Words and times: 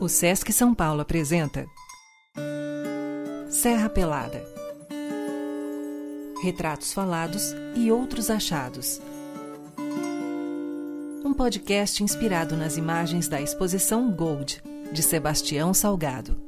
O 0.00 0.08
Sesc 0.08 0.52
São 0.52 0.72
Paulo 0.72 1.00
apresenta 1.00 1.66
Serra 3.50 3.88
Pelada. 3.88 4.44
Retratos 6.40 6.92
falados 6.92 7.52
e 7.74 7.90
outros 7.90 8.30
achados. 8.30 9.00
Um 11.24 11.34
podcast 11.34 12.04
inspirado 12.04 12.56
nas 12.56 12.76
imagens 12.76 13.26
da 13.26 13.40
exposição 13.40 14.08
Gold, 14.12 14.62
de 14.92 15.02
Sebastião 15.02 15.74
Salgado. 15.74 16.40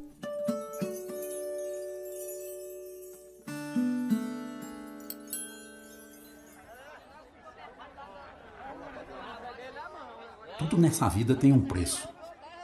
Tudo 10.57 10.77
nessa 10.77 11.09
vida 11.09 11.35
tem 11.35 11.51
um 11.51 11.59
preço. 11.59 12.07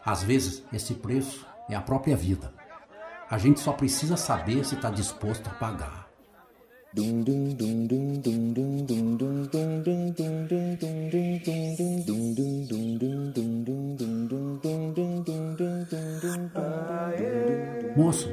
Às 0.07 0.23
vezes, 0.23 0.63
esse 0.71 0.93
preço 0.93 1.45
é 1.69 1.75
a 1.75 1.81
própria 1.81 2.15
vida. 2.15 2.53
A 3.29 3.37
gente 3.37 3.59
só 3.59 3.73
precisa 3.73 4.15
saber 4.15 4.63
se 4.63 4.75
está 4.75 4.89
disposto 4.89 5.47
a 5.47 5.53
pagar. 5.55 6.07
Moço, 17.97 18.29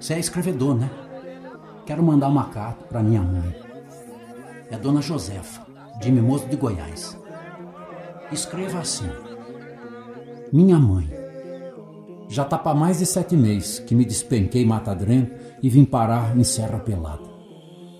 você 0.00 0.14
é 0.14 0.18
escrevedor, 0.18 0.74
né? 0.74 0.90
Quero 1.86 2.02
mandar 2.02 2.26
uma 2.26 2.48
carta 2.48 2.84
para 2.86 3.00
minha 3.00 3.22
mãe. 3.22 3.54
É 4.68 4.76
Dona 4.76 5.00
Josefa, 5.00 5.64
de 6.00 6.10
Mimoso 6.10 6.48
de 6.48 6.56
Goiás. 6.56 7.16
Escreva 8.32 8.80
assim. 8.80 9.08
Minha 10.52 10.78
mãe. 10.78 11.21
Já 12.32 12.46
tá 12.46 12.56
para 12.56 12.74
mais 12.74 12.98
de 12.98 13.04
sete 13.04 13.36
meses 13.36 13.78
que 13.80 13.94
me 13.94 14.06
despenquei 14.06 14.64
Matadreno 14.64 15.28
e 15.62 15.68
vim 15.68 15.84
parar 15.84 16.34
em 16.34 16.42
Serra 16.42 16.78
Pelada. 16.78 17.28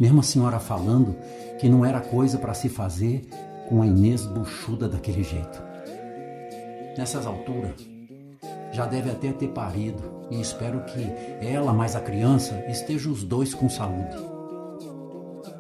Mesmo 0.00 0.20
a 0.20 0.22
senhora 0.22 0.58
falando 0.58 1.14
que 1.61 1.69
não 1.69 1.84
era 1.84 2.00
coisa 2.00 2.39
para 2.39 2.55
se 2.55 2.70
fazer 2.70 3.28
com 3.69 3.83
a 3.83 3.86
Inês 3.86 4.24
buchuda 4.24 4.89
daquele 4.89 5.22
jeito. 5.22 5.62
Nessas 6.97 7.27
alturas, 7.27 7.74
já 8.72 8.86
deve 8.86 9.11
até 9.11 9.33
ter 9.33 9.48
parido 9.48 10.02
e 10.30 10.41
espero 10.41 10.83
que 10.86 11.12
ela 11.46 11.74
mais 11.74 11.94
a 11.94 12.00
criança 12.00 12.64
estejam 12.70 13.12
os 13.12 13.22
dois 13.22 13.52
com 13.52 13.69
saúde. 13.69 14.17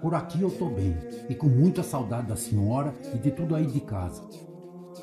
Por 0.00 0.14
aqui 0.14 0.40
eu 0.40 0.50
tô 0.50 0.70
bem 0.70 0.96
e 1.28 1.34
com 1.34 1.46
muita 1.46 1.82
saudade 1.82 2.28
da 2.28 2.36
senhora 2.36 2.94
e 3.14 3.18
de 3.18 3.32
tudo 3.32 3.54
aí 3.54 3.66
de 3.66 3.80
casa. 3.80 4.22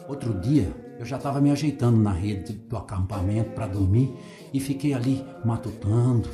Outro 0.08 0.40
dia 0.40 0.89
eu 1.00 1.06
já 1.06 1.16
estava 1.16 1.40
me 1.40 1.50
ajeitando 1.50 1.98
na 1.98 2.12
rede 2.12 2.52
do 2.52 2.76
acampamento 2.76 3.52
para 3.52 3.68
dormir 3.68 4.14
e 4.54 4.60
fiquei 4.60 4.94
ali 4.94 5.26
matutando 5.46 6.28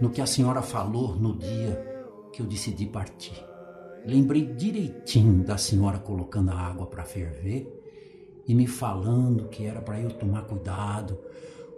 no 0.00 0.10
que 0.10 0.20
a 0.20 0.26
senhora 0.26 0.60
falou 0.60 1.14
no 1.14 1.38
dia 1.38 1.80
que 2.32 2.42
eu 2.42 2.46
decidi 2.46 2.84
partir. 2.84 3.40
Lembrei 4.04 4.44
direitinho 4.44 5.44
da 5.44 5.56
senhora 5.56 6.00
colocando 6.00 6.50
a 6.50 6.58
água 6.58 6.86
para 6.86 7.04
ferver 7.04 7.72
e 8.44 8.56
me 8.56 8.66
falando 8.66 9.48
que 9.48 9.64
era 9.64 9.80
para 9.80 10.00
eu 10.00 10.10
tomar 10.10 10.42
cuidado 10.42 11.16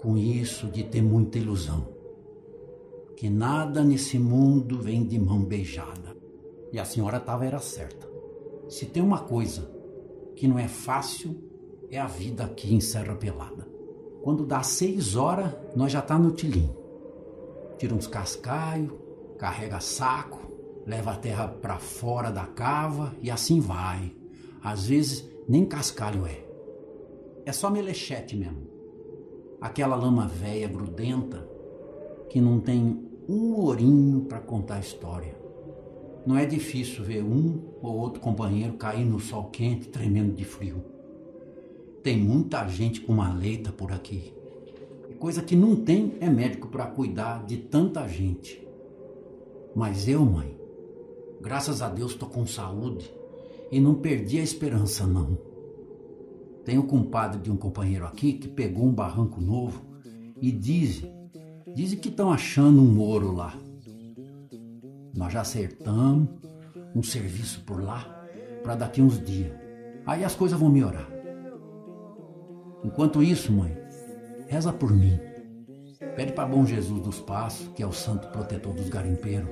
com 0.00 0.16
isso 0.16 0.66
de 0.68 0.82
ter 0.84 1.02
muita 1.02 1.36
ilusão. 1.36 1.88
Que 3.18 3.28
nada 3.28 3.84
nesse 3.84 4.18
mundo 4.18 4.80
vem 4.80 5.04
de 5.04 5.18
mão 5.18 5.44
beijada. 5.44 6.16
E 6.72 6.78
a 6.78 6.86
senhora 6.86 7.18
estava 7.18 7.44
era 7.44 7.58
certa. 7.58 8.08
Se 8.66 8.86
tem 8.86 9.02
uma 9.02 9.18
coisa 9.18 9.70
que 10.34 10.48
não 10.48 10.58
é 10.58 10.68
fácil 10.68 11.49
é 11.90 11.98
a 11.98 12.06
vida 12.06 12.44
aqui 12.44 12.72
em 12.72 12.80
Serra 12.80 13.16
Pelada. 13.16 13.66
Quando 14.22 14.46
dá 14.46 14.62
seis 14.62 15.16
horas, 15.16 15.52
nós 15.74 15.90
já 15.90 16.00
tá 16.00 16.18
no 16.18 16.30
tilim. 16.30 16.70
Tira 17.78 17.94
uns 17.94 18.06
cascaios, 18.06 18.92
carrega 19.36 19.80
saco, 19.80 20.52
leva 20.86 21.12
a 21.12 21.16
terra 21.16 21.48
para 21.48 21.78
fora 21.78 22.30
da 22.30 22.46
cava 22.46 23.12
e 23.20 23.30
assim 23.30 23.58
vai. 23.58 24.12
Às 24.62 24.86
vezes 24.86 25.28
nem 25.48 25.64
cascalho 25.66 26.26
é. 26.26 26.44
É 27.44 27.52
só 27.52 27.70
melechete 27.70 28.36
mesmo. 28.36 28.68
Aquela 29.60 29.96
lama 29.96 30.28
velha 30.28 30.68
grudenta 30.68 31.48
que 32.28 32.40
não 32.40 32.60
tem 32.60 33.08
um 33.28 33.54
ourinho 33.54 34.22
para 34.22 34.38
contar 34.38 34.76
a 34.76 34.80
história. 34.80 35.34
Não 36.24 36.36
é 36.36 36.44
difícil 36.44 37.02
ver 37.02 37.24
um 37.24 37.62
ou 37.82 37.96
outro 37.96 38.20
companheiro 38.20 38.74
cair 38.74 39.04
no 39.04 39.18
sol 39.18 39.44
quente, 39.44 39.88
tremendo 39.88 40.34
de 40.34 40.44
frio. 40.44 40.99
Tem 42.02 42.18
muita 42.18 42.66
gente 42.66 43.00
com 43.00 43.12
uma 43.12 43.32
leita 43.32 43.70
por 43.70 43.92
aqui. 43.92 44.32
Coisa 45.20 45.42
que 45.42 45.54
não 45.54 45.76
tem 45.76 46.14
é 46.18 46.30
médico 46.30 46.68
para 46.68 46.86
cuidar 46.86 47.44
de 47.44 47.58
tanta 47.58 48.08
gente. 48.08 48.66
Mas 49.76 50.08
eu, 50.08 50.24
mãe, 50.24 50.58
graças 51.42 51.82
a 51.82 51.90
Deus 51.90 52.12
estou 52.12 52.26
com 52.26 52.46
saúde 52.46 53.12
e 53.70 53.78
não 53.78 53.96
perdi 53.96 54.40
a 54.40 54.42
esperança, 54.42 55.06
não. 55.06 55.36
Tenho 56.64 56.80
um 56.80 56.86
compadre 56.86 57.38
de 57.38 57.50
um 57.50 57.56
companheiro 57.56 58.06
aqui 58.06 58.32
que 58.32 58.48
pegou 58.48 58.86
um 58.86 58.94
barranco 58.94 59.42
novo 59.42 59.84
e 60.40 60.50
dizem, 60.50 61.12
dizem 61.74 61.98
que 61.98 62.08
estão 62.08 62.32
achando 62.32 62.80
um 62.80 62.98
ouro 62.98 63.30
lá. 63.30 63.54
Nós 65.14 65.34
já 65.34 65.42
acertamos 65.42 66.30
um 66.94 67.02
serviço 67.02 67.60
por 67.66 67.82
lá 67.82 68.26
para 68.62 68.74
daqui 68.74 69.02
uns 69.02 69.22
dias. 69.22 69.52
Aí 70.06 70.24
as 70.24 70.34
coisas 70.34 70.58
vão 70.58 70.70
melhorar. 70.70 71.19
Enquanto 72.84 73.22
isso, 73.22 73.52
mãe, 73.52 73.76
reza 74.48 74.72
por 74.72 74.92
mim. 74.92 75.18
Pede 76.16 76.32
para 76.32 76.46
bom 76.46 76.64
Jesus 76.64 77.00
dos 77.00 77.20
Passos, 77.20 77.68
que 77.74 77.82
é 77.82 77.86
o 77.86 77.92
santo 77.92 78.28
protetor 78.28 78.74
dos 78.74 78.88
garimpeiros, 78.88 79.48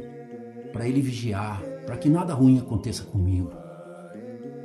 para 0.72 0.88
ele 0.88 1.00
vigiar, 1.00 1.62
para 1.86 1.96
que 1.96 2.08
nada 2.08 2.34
ruim 2.34 2.58
aconteça 2.58 3.04
comigo. 3.04 3.50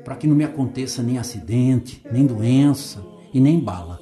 Para 0.03 0.16
que 0.16 0.28
não 0.28 0.35
me 0.35 0.44
aconteça 0.44 1.02
nem 1.02 1.18
acidente, 1.18 2.02
nem 2.12 2.25
doença 2.25 3.03
e 3.34 3.40
nem 3.40 3.59
bala. 3.59 4.00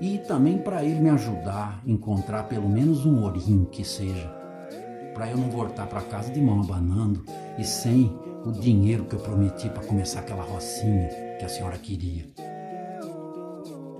E 0.00 0.18
também 0.18 0.58
para 0.58 0.84
ele 0.84 1.00
me 1.00 1.10
ajudar 1.10 1.82
a 1.86 1.90
encontrar 1.90 2.44
pelo 2.44 2.68
menos 2.68 3.04
um 3.04 3.22
ourinho 3.22 3.66
que 3.66 3.84
seja 3.84 4.44
para 5.14 5.30
eu 5.30 5.36
não 5.36 5.48
voltar 5.48 5.86
para 5.86 6.02
casa 6.02 6.32
de 6.32 6.40
mão 6.40 6.60
abanando 6.60 7.24
e 7.56 7.64
sem 7.64 8.12
o 8.44 8.50
dinheiro 8.50 9.04
que 9.04 9.14
eu 9.14 9.20
prometi 9.20 9.68
para 9.70 9.84
começar 9.84 10.20
aquela 10.20 10.42
rocinha 10.42 11.08
que 11.38 11.44
a 11.44 11.48
senhora 11.48 11.78
queria. 11.78 12.26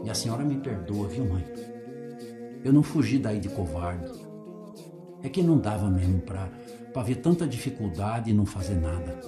E 0.05 0.11
a 0.11 0.15
senhora 0.15 0.45
me 0.45 0.59
perdoa, 0.59 1.09
viu, 1.09 1.25
mãe? 1.25 1.45
Eu 2.63 2.73
não 2.73 2.83
fugi 2.83 3.19
daí 3.19 3.41
de 3.41 3.49
covarde. 3.49 4.11
É 5.23 5.29
que 5.29 5.43
não 5.43 5.59
dava 5.59 5.89
mesmo 5.89 6.21
para 6.21 7.03
ver 7.03 7.17
tanta 7.17 7.47
dificuldade 7.47 8.31
e 8.31 8.35
não 8.35 8.45
fazer 8.45 8.75
nada. 8.75 9.19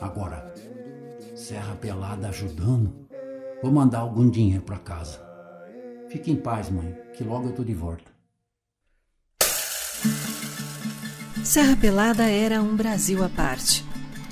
Agora, 0.00 0.52
Serra 1.34 1.76
Pelada 1.76 2.28
ajudando, 2.28 3.06
vou 3.62 3.70
mandar 3.70 4.00
algum 4.00 4.28
dinheiro 4.28 4.62
para 4.62 4.78
casa. 4.78 5.24
Fique 6.08 6.30
em 6.30 6.36
paz, 6.36 6.68
mãe, 6.68 6.96
que 7.14 7.22
logo 7.22 7.48
eu 7.48 7.52
tô 7.52 7.62
de 7.62 7.74
volta. 7.74 8.10
Serra 11.44 11.76
Pelada 11.76 12.24
era 12.24 12.60
um 12.60 12.74
Brasil 12.74 13.22
à 13.22 13.28
parte. 13.28 13.84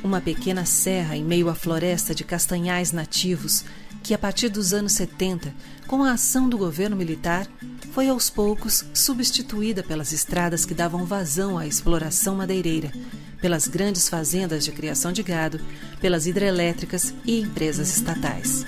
Uma 0.02 0.20
pequena 0.20 0.64
serra 0.64 1.16
em 1.16 1.24
meio 1.24 1.48
à 1.48 1.54
floresta 1.54 2.14
de 2.14 2.24
castanhais 2.24 2.90
nativos 2.90 3.64
que, 4.04 4.12
a 4.12 4.18
partir 4.18 4.50
dos 4.50 4.74
anos 4.74 4.92
70, 4.92 5.52
com 5.88 6.04
a 6.04 6.12
ação 6.12 6.46
do 6.46 6.58
governo 6.58 6.94
militar, 6.94 7.48
foi 7.92 8.06
aos 8.06 8.28
poucos 8.28 8.84
substituída 8.92 9.82
pelas 9.82 10.12
estradas 10.12 10.66
que 10.66 10.74
davam 10.74 11.06
vazão 11.06 11.56
à 11.56 11.66
exploração 11.66 12.36
madeireira, 12.36 12.92
pelas 13.40 13.66
grandes 13.66 14.06
fazendas 14.06 14.62
de 14.62 14.72
criação 14.72 15.10
de 15.10 15.22
gado, 15.22 15.58
pelas 16.02 16.26
hidrelétricas 16.26 17.14
e 17.24 17.40
empresas 17.40 17.96
estatais. 17.96 18.66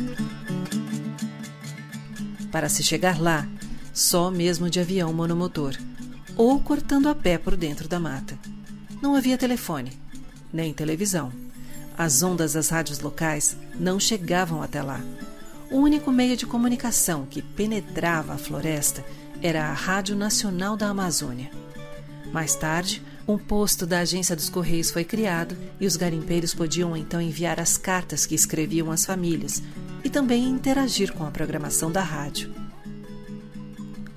Para 2.51 2.71
se 2.71 2.83
chegar 2.83 3.21
lá, 3.21 3.47
só 3.93 4.31
mesmo 4.31 4.71
de 4.71 4.81
avião 4.81 5.13
monomotor 5.13 5.77
ou 6.35 6.59
cortando 6.61 7.09
a 7.11 7.15
pé 7.15 7.37
por 7.37 7.57
dentro 7.57 7.87
da 7.87 8.01
mata. 8.01 8.39
Não 9.03 9.15
havia 9.15 9.37
telefone, 9.37 9.93
nem 10.51 10.73
televisão. 10.73 11.46
As 11.99 12.23
ondas 12.23 12.53
das 12.53 12.69
rádios 12.69 13.01
locais 13.01 13.57
não 13.75 13.99
chegavam 13.99 14.63
até 14.63 14.83
lá. 14.83 15.01
O 15.71 15.79
único 15.79 16.13
meio 16.13 16.37
de 16.37 16.47
comunicação 16.47 17.27
que 17.27 17.41
penetrava 17.41 18.35
a 18.35 18.39
floresta 18.39 19.05
era 19.43 19.67
a 19.67 19.73
Rádio 19.73 20.15
Nacional 20.15 20.77
da 20.77 20.89
Amazônia. 20.89 21.51
Mais 22.33 22.55
tarde, 22.55 23.03
um 23.27 23.39
posto 23.39 23.87
da 23.87 24.01
Agência 24.01 24.37
dos 24.37 24.49
Correios 24.49 24.91
foi 24.91 25.05
criado 25.05 25.57
e 25.81 25.87
os 25.87 25.97
garimpeiros 25.97 26.55
podiam 26.55 26.97
então 26.97 27.21
enviar 27.21 27.59
as 27.59 27.77
cartas 27.77 28.27
que 28.27 28.35
escreviam 28.35 28.93
às 28.93 29.05
famílias 29.05 29.63
e 30.05 30.11
também 30.11 30.47
interagir 30.49 31.13
com 31.13 31.27
a 31.27 31.31
programação 31.31 31.91
da 31.91 32.03
rádio. 32.03 32.55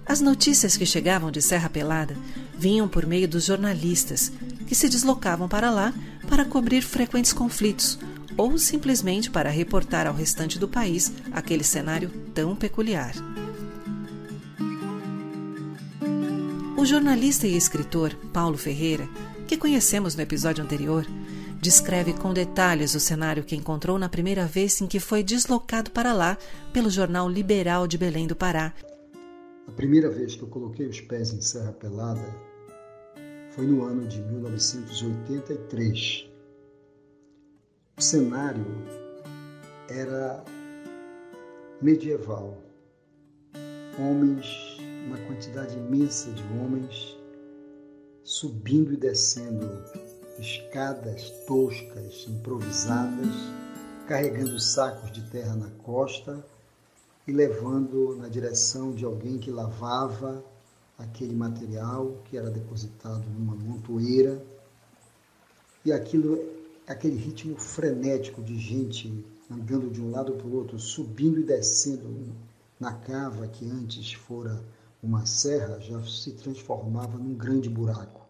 As 0.05 0.21
notícias 0.21 0.75
que 0.75 0.85
chegavam 0.85 1.31
de 1.31 1.41
Serra 1.41 1.69
Pelada 1.69 2.15
vinham 2.57 2.87
por 2.87 3.05
meio 3.05 3.27
dos 3.27 3.45
jornalistas, 3.45 4.31
que 4.67 4.75
se 4.75 4.89
deslocavam 4.89 5.47
para 5.47 5.71
lá 5.71 5.93
para 6.29 6.45
cobrir 6.45 6.81
frequentes 6.81 7.33
conflitos 7.33 7.97
ou 8.37 8.57
simplesmente 8.57 9.29
para 9.29 9.49
reportar 9.49 10.07
ao 10.07 10.13
restante 10.13 10.59
do 10.59 10.67
país 10.67 11.11
aquele 11.31 11.63
cenário 11.63 12.09
tão 12.33 12.55
peculiar. 12.55 13.13
O 16.77 16.85
jornalista 16.85 17.45
e 17.45 17.57
escritor 17.57 18.15
Paulo 18.31 18.57
Ferreira, 18.57 19.09
que 19.45 19.57
conhecemos 19.57 20.15
no 20.15 20.21
episódio 20.21 20.63
anterior, 20.63 21.05
descreve 21.61 22.13
com 22.13 22.31
detalhes 22.33 22.95
o 22.95 22.99
cenário 22.99 23.43
que 23.43 23.55
encontrou 23.55 23.99
na 23.99 24.07
primeira 24.07 24.45
vez 24.45 24.79
em 24.79 24.87
que 24.87 24.99
foi 24.99 25.21
deslocado 25.21 25.91
para 25.91 26.13
lá 26.13 26.37
pelo 26.71 26.89
jornal 26.89 27.27
Liberal 27.27 27.85
de 27.85 27.97
Belém 27.97 28.27
do 28.27 28.35
Pará. 28.35 28.73
A 29.67 29.71
primeira 29.71 30.09
vez 30.09 30.35
que 30.35 30.43
eu 30.43 30.47
coloquei 30.47 30.87
os 30.87 31.01
pés 31.01 31.33
em 31.33 31.41
Serra 31.41 31.73
Pelada, 31.73 32.33
foi 33.51 33.65
no 33.65 33.83
ano 33.83 34.07
de 34.07 34.21
1983. 34.21 36.29
O 37.97 38.01
cenário 38.01 38.65
era 39.89 40.43
medieval. 41.81 42.57
Homens, 43.97 44.77
uma 45.07 45.17
quantidade 45.27 45.75
imensa 45.75 46.31
de 46.31 46.43
homens, 46.57 47.17
subindo 48.23 48.93
e 48.93 48.97
descendo 48.97 49.67
escadas 50.39 51.31
toscas, 51.45 52.25
improvisadas, 52.29 53.33
carregando 54.07 54.59
sacos 54.59 55.11
de 55.11 55.21
terra 55.29 55.55
na 55.55 55.69
costa 55.83 56.43
e 57.27 57.31
levando 57.31 58.15
na 58.15 58.27
direção 58.27 58.93
de 58.93 59.03
alguém 59.03 59.37
que 59.37 59.51
lavava 59.51 60.43
aquele 60.99 61.33
material 61.33 62.21
que 62.25 62.37
era 62.37 62.51
depositado 62.51 63.23
numa 63.29 63.55
montoeira. 63.55 64.45
E 65.83 65.91
aquilo, 65.91 66.37
aquele 66.85 67.15
ritmo 67.15 67.55
frenético 67.57 68.43
de 68.43 68.59
gente 68.59 69.25
andando 69.49 69.89
de 69.89 70.01
um 70.01 70.11
lado 70.11 70.33
para 70.33 70.45
o 70.45 70.55
outro, 70.55 70.77
subindo 70.77 71.39
e 71.39 71.43
descendo 71.43 72.35
na 72.79 72.93
cava 72.93 73.47
que 73.47 73.65
antes 73.65 74.13
fora 74.13 74.61
uma 75.01 75.25
serra, 75.25 75.79
já 75.79 76.03
se 76.03 76.33
transformava 76.33 77.17
num 77.17 77.33
grande 77.33 77.69
buraco. 77.69 78.27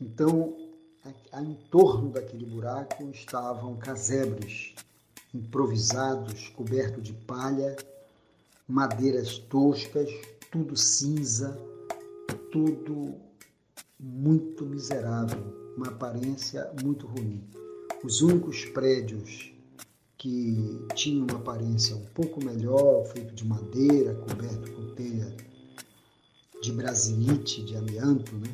Então, 0.00 0.56
em 1.34 1.54
torno 1.70 2.10
daquele 2.10 2.46
buraco 2.46 3.02
estavam 3.10 3.76
casebres 3.76 4.74
improvisados, 5.34 6.48
cobertos 6.50 7.02
de 7.02 7.12
palha, 7.12 7.76
madeiras 8.68 9.38
toscas, 9.38 10.08
tudo 10.50 10.76
cinza, 10.76 11.56
tudo 12.50 13.14
muito 13.98 14.64
miserável, 14.64 15.42
uma 15.76 15.88
aparência 15.88 16.70
muito 16.82 17.06
ruim. 17.06 17.42
Os 18.04 18.20
únicos 18.20 18.64
prédios 18.66 19.52
que 20.16 20.86
tinham 20.94 21.26
uma 21.28 21.38
aparência 21.38 21.94
um 21.96 22.04
pouco 22.06 22.44
melhor, 22.44 23.04
feito 23.06 23.34
de 23.34 23.44
madeira, 23.44 24.14
coberto 24.14 24.72
com 24.72 24.94
telha 24.94 25.34
de 26.62 26.72
brasilite, 26.72 27.64
de 27.64 27.76
amianto, 27.76 28.34
né? 28.36 28.48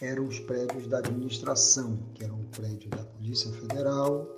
eram 0.00 0.26
os 0.26 0.38
prédios 0.40 0.86
da 0.88 0.98
administração, 0.98 1.96
que 2.14 2.24
eram 2.24 2.34
um 2.34 2.44
prédio 2.46 2.90
da 2.90 3.04
Polícia 3.04 3.50
Federal, 3.52 4.28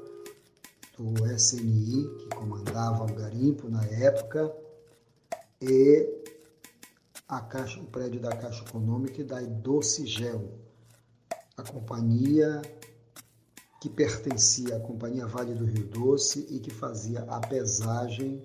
do 0.97 1.27
SNI, 1.27 2.09
que 2.19 2.37
comandava 2.37 3.05
o 3.05 3.15
garimpo 3.15 3.69
na 3.69 3.85
época, 3.87 4.55
e 5.61 6.24
a 7.29 7.41
caixa, 7.41 7.81
o 7.81 7.85
prédio 7.85 8.21
da 8.21 8.31
Caixa 8.37 8.63
Econômica 8.65 9.21
e 9.21 9.25
da 9.25 9.41
Docigel, 9.41 10.59
a 11.57 11.63
companhia 11.63 12.61
que 13.81 13.89
pertencia 13.89 14.77
à 14.77 14.81
Companhia 14.81 15.27
Vale 15.27 15.55
do 15.55 15.65
Rio 15.65 15.85
Doce 15.85 16.47
e 16.51 16.59
que 16.59 16.71
fazia 16.71 17.21
a 17.23 17.41
pesagem 17.41 18.43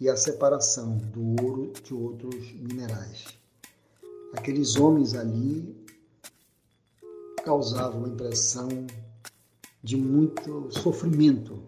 e 0.00 0.08
a 0.08 0.16
separação 0.16 0.96
do 0.96 1.42
ouro 1.42 1.72
de 1.82 1.92
outros 1.92 2.52
minerais. 2.52 3.24
Aqueles 4.36 4.76
homens 4.76 5.14
ali 5.14 5.74
causava 7.44 7.96
uma 7.96 8.08
impressão 8.08 8.68
de 9.82 9.96
muito 9.96 10.68
sofrimento, 10.70 11.62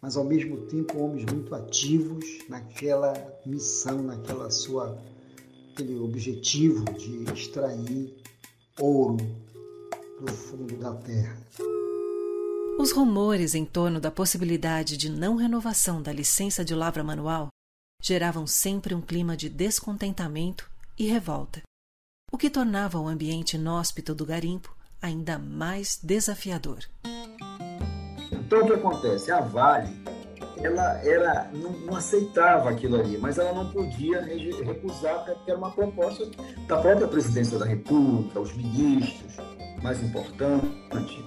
mas 0.00 0.16
ao 0.16 0.24
mesmo 0.24 0.66
tempo 0.66 0.98
homens 0.98 1.24
muito 1.24 1.54
ativos 1.54 2.24
naquela 2.48 3.12
missão, 3.44 4.02
naquela 4.02 4.50
sua 4.50 4.96
aquele 5.80 5.98
objetivo 5.98 6.84
de 6.92 7.24
extrair 7.32 8.14
ouro 8.78 9.16
do 10.20 10.30
fundo 10.30 10.76
da 10.76 10.94
terra. 10.94 11.38
Os 12.78 12.92
rumores 12.92 13.54
em 13.54 13.64
torno 13.64 13.98
da 13.98 14.10
possibilidade 14.10 14.96
de 14.96 15.10
não 15.10 15.36
renovação 15.36 16.02
da 16.02 16.12
licença 16.12 16.64
de 16.64 16.74
lavra 16.74 17.02
manual 17.02 17.48
geravam 18.02 18.46
sempre 18.46 18.94
um 18.94 19.00
clima 19.00 19.36
de 19.36 19.48
descontentamento 19.48 20.70
e 20.98 21.06
revolta, 21.06 21.62
o 22.30 22.38
que 22.38 22.50
tornava 22.50 22.98
o 22.98 23.08
ambiente 23.08 23.56
inóspito 23.56 24.14
do 24.14 24.26
garimpo 24.26 24.74
ainda 25.00 25.38
mais 25.38 25.98
desafiador. 26.02 26.84
Então 28.32 28.60
o 28.60 28.66
que 28.66 28.72
acontece? 28.72 29.30
A 29.30 29.40
Vale 29.40 29.88
ela 30.62 31.00
era, 31.04 31.50
não, 31.52 31.70
não, 31.70 31.96
aceitava 31.96 32.70
aquilo 32.70 33.00
ali, 33.00 33.16
mas 33.16 33.38
ela 33.38 33.52
não 33.52 33.70
podia 33.70 34.20
recusar 34.20 35.24
porque 35.24 35.50
era 35.50 35.58
uma 35.58 35.70
proposta 35.70 36.28
da 36.66 36.78
própria 36.78 37.08
presidência 37.08 37.58
da 37.58 37.64
República, 37.64 38.40
os 38.40 38.54
ministros, 38.54 39.36
mais 39.82 40.02
importante. 40.02 41.24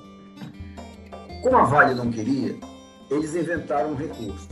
Como 1.41 1.57
a 1.57 1.63
Vale 1.63 1.95
não 1.95 2.12
queria, 2.12 2.56
eles 3.09 3.35
inventaram 3.35 3.91
um 3.91 3.95
recurso. 3.95 4.47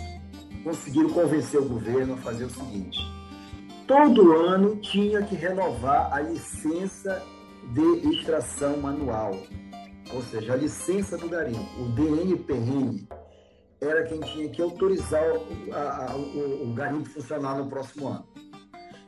Conseguiram 0.63 1.10
convencer 1.10 1.60
o 1.60 1.66
governo 1.66 2.16
a 2.16 2.18
fazer 2.18 2.45
o 2.45 2.50
seguinte: 2.50 3.00
todo 3.88 4.33
ano 4.33 4.75
tinha 4.78 5.22
que 5.22 5.36
renovar 5.36 6.12
a 6.12 6.22
licença 6.22 7.22
de 7.74 8.10
extração 8.10 8.78
manual, 8.78 9.38
ou 10.13 10.22
seja, 10.24 10.54
a 10.54 10.56
licença 10.56 11.18
do 11.18 11.30
garimpo, 11.30 11.66
o 11.80 11.86
DNPN, 11.89 13.07
era 13.81 14.04
quem 14.04 14.19
tinha 14.19 14.48
que 14.48 14.62
autorizar 14.62 15.24
o, 15.33 15.74
a, 15.74 16.16
o, 16.16 16.69
o 16.69 16.74
garimpo 16.74 17.10
funcionar 17.10 17.57
no 17.57 17.68
próximo 17.68 18.10
ano. 18.10 18.25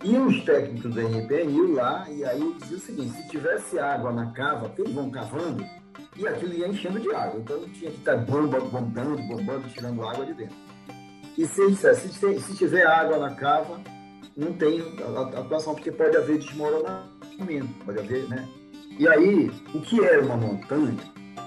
E 0.03 0.17
os 0.17 0.43
técnicos 0.43 0.93
do 0.93 0.99
iam 0.99 1.73
lá 1.73 2.09
e 2.09 2.25
aí 2.25 2.55
dizia 2.59 2.77
o 2.77 2.79
seguinte, 2.79 3.11
se 3.11 3.29
tivesse 3.29 3.79
água 3.79 4.11
na 4.11 4.31
cava, 4.31 4.67
porque 4.67 4.81
eles 4.81 4.93
vão 4.93 5.09
cavando, 5.09 5.63
e 6.17 6.27
aquilo 6.27 6.53
ia 6.53 6.67
enchendo 6.67 6.99
de 6.99 7.13
água. 7.13 7.39
Então 7.39 7.59
tinha 7.69 7.91
que 7.91 7.99
estar 7.99 8.17
bomba, 8.17 8.59
bombando, 8.59 9.21
bombando, 9.23 9.69
tirando 9.69 10.03
água 10.03 10.25
de 10.25 10.33
dentro. 10.33 10.57
E 11.37 11.47
se, 11.47 11.67
dissesse, 11.67 12.09
se, 12.09 12.39
se 12.39 12.55
tiver 12.55 12.85
água 12.85 13.17
na 13.17 13.33
cava, 13.35 13.79
não 14.35 14.53
tem 14.53 14.81
atuação, 15.37 15.75
porque 15.75 15.91
pode 15.91 16.17
haver 16.17 16.39
desmoronamento 16.39 17.73
pode 17.85 17.99
haver, 17.99 18.27
né? 18.27 18.47
E 18.99 19.07
aí, 19.07 19.49
o 19.73 19.81
que 19.81 20.03
era 20.03 20.21
uma 20.21 20.37
montanha 20.37 20.97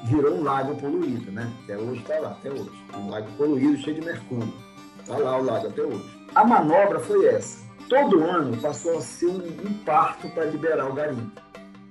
virou 0.05 0.35
um 0.35 0.43
lago 0.43 0.75
poluído, 0.77 1.31
né? 1.33 1.51
Até 1.65 1.77
hoje 1.77 2.01
está 2.01 2.19
lá, 2.19 2.31
até 2.31 2.51
hoje. 2.51 2.71
Um 2.95 3.11
lago 3.11 3.29
poluído 3.37 3.77
cheio 3.79 4.01
de 4.01 4.07
mercúrio. 4.07 4.53
Está 5.01 5.17
lá 5.19 5.39
o 5.39 5.45
lago 5.45 5.67
até 5.67 5.83
hoje. 5.83 6.29
A 6.35 6.45
manobra 6.45 7.01
foi 7.01 7.27
essa. 7.27 7.65
Todo 7.89 8.23
ano 8.25 8.57
passou 8.59 8.99
a 8.99 9.01
ser 9.01 9.27
um, 9.27 9.39
um 9.39 9.75
parto 9.85 10.29
para 10.31 10.45
liberar 10.45 10.91
o 10.91 10.95
garimpo. 10.95 11.41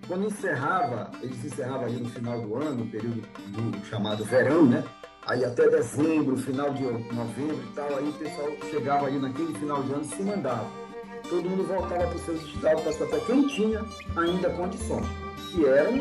Quando 0.08 0.26
encerrava, 0.26 1.10
eles 1.22 1.44
encerravam 1.44 1.86
ali 1.86 1.98
no 1.98 2.10
final 2.10 2.40
do 2.42 2.56
ano, 2.56 2.84
no 2.84 2.88
período 2.88 3.24
do 3.48 3.86
chamado 3.86 4.24
verão, 4.24 4.66
né? 4.66 4.84
Aí 5.26 5.44
até 5.44 5.68
dezembro, 5.68 6.38
final 6.38 6.72
de 6.72 6.84
novembro 6.84 7.64
e 7.64 7.74
tal, 7.74 7.98
aí 7.98 8.08
o 8.08 8.14
pessoal 8.14 8.50
chegava 8.70 9.08
ali 9.08 9.18
naquele 9.18 9.54
final 9.58 9.82
de 9.82 9.94
ano 9.94 10.04
e 10.04 10.06
se 10.06 10.22
mandava 10.22 10.86
todo 11.30 11.50
mundo 11.50 11.64
voltava 11.64 12.08
para 12.08 12.16
os 12.16 12.22
seus 12.22 12.42
estados 12.44 12.84
para 12.84 12.94
saber 12.94 13.26
quem 13.26 13.48
tinha 13.48 13.84
ainda 14.16 14.50
condições, 14.52 15.06
que 15.52 15.66
eram 15.66 15.98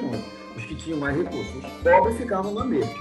os 0.57 0.65
que 0.65 0.75
tinham 0.75 0.99
mais 0.99 1.17
recursos. 1.17 1.55
Os 1.57 1.71
pobres 1.83 2.17
ficavam 2.17 2.55
na 2.55 2.65
mesma. 2.65 2.93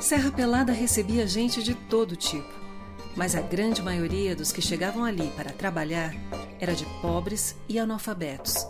Serra 0.00 0.30
Pelada 0.30 0.72
recebia 0.72 1.26
gente 1.26 1.62
de 1.62 1.74
todo 1.74 2.14
tipo 2.14 2.64
mas 3.16 3.34
a 3.34 3.40
grande 3.40 3.82
maioria 3.82 4.34
dos 4.34 4.50
que 4.50 4.60
chegavam 4.60 5.04
ali 5.04 5.28
para 5.36 5.52
trabalhar 5.52 6.14
era 6.60 6.74
de 6.74 6.84
pobres 7.00 7.56
e 7.68 7.78
analfabetos, 7.78 8.66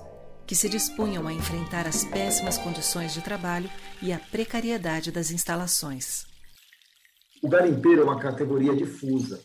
que 0.47 0.55
se 0.55 0.69
dispunham 0.69 1.27
a 1.27 1.33
enfrentar 1.33 1.87
as 1.87 2.05
péssimas 2.05 2.59
condições 2.59 3.15
de 3.15 3.23
trabalho 3.23 3.71
e 4.03 4.13
a 4.13 4.19
precariedade 4.19 5.11
das 5.11 5.31
instalações. 5.31 6.27
O 7.43 7.49
garimpeiro 7.49 8.03
é 8.03 8.05
uma 8.05 8.19
categoria 8.19 8.75
difusa. 8.75 9.41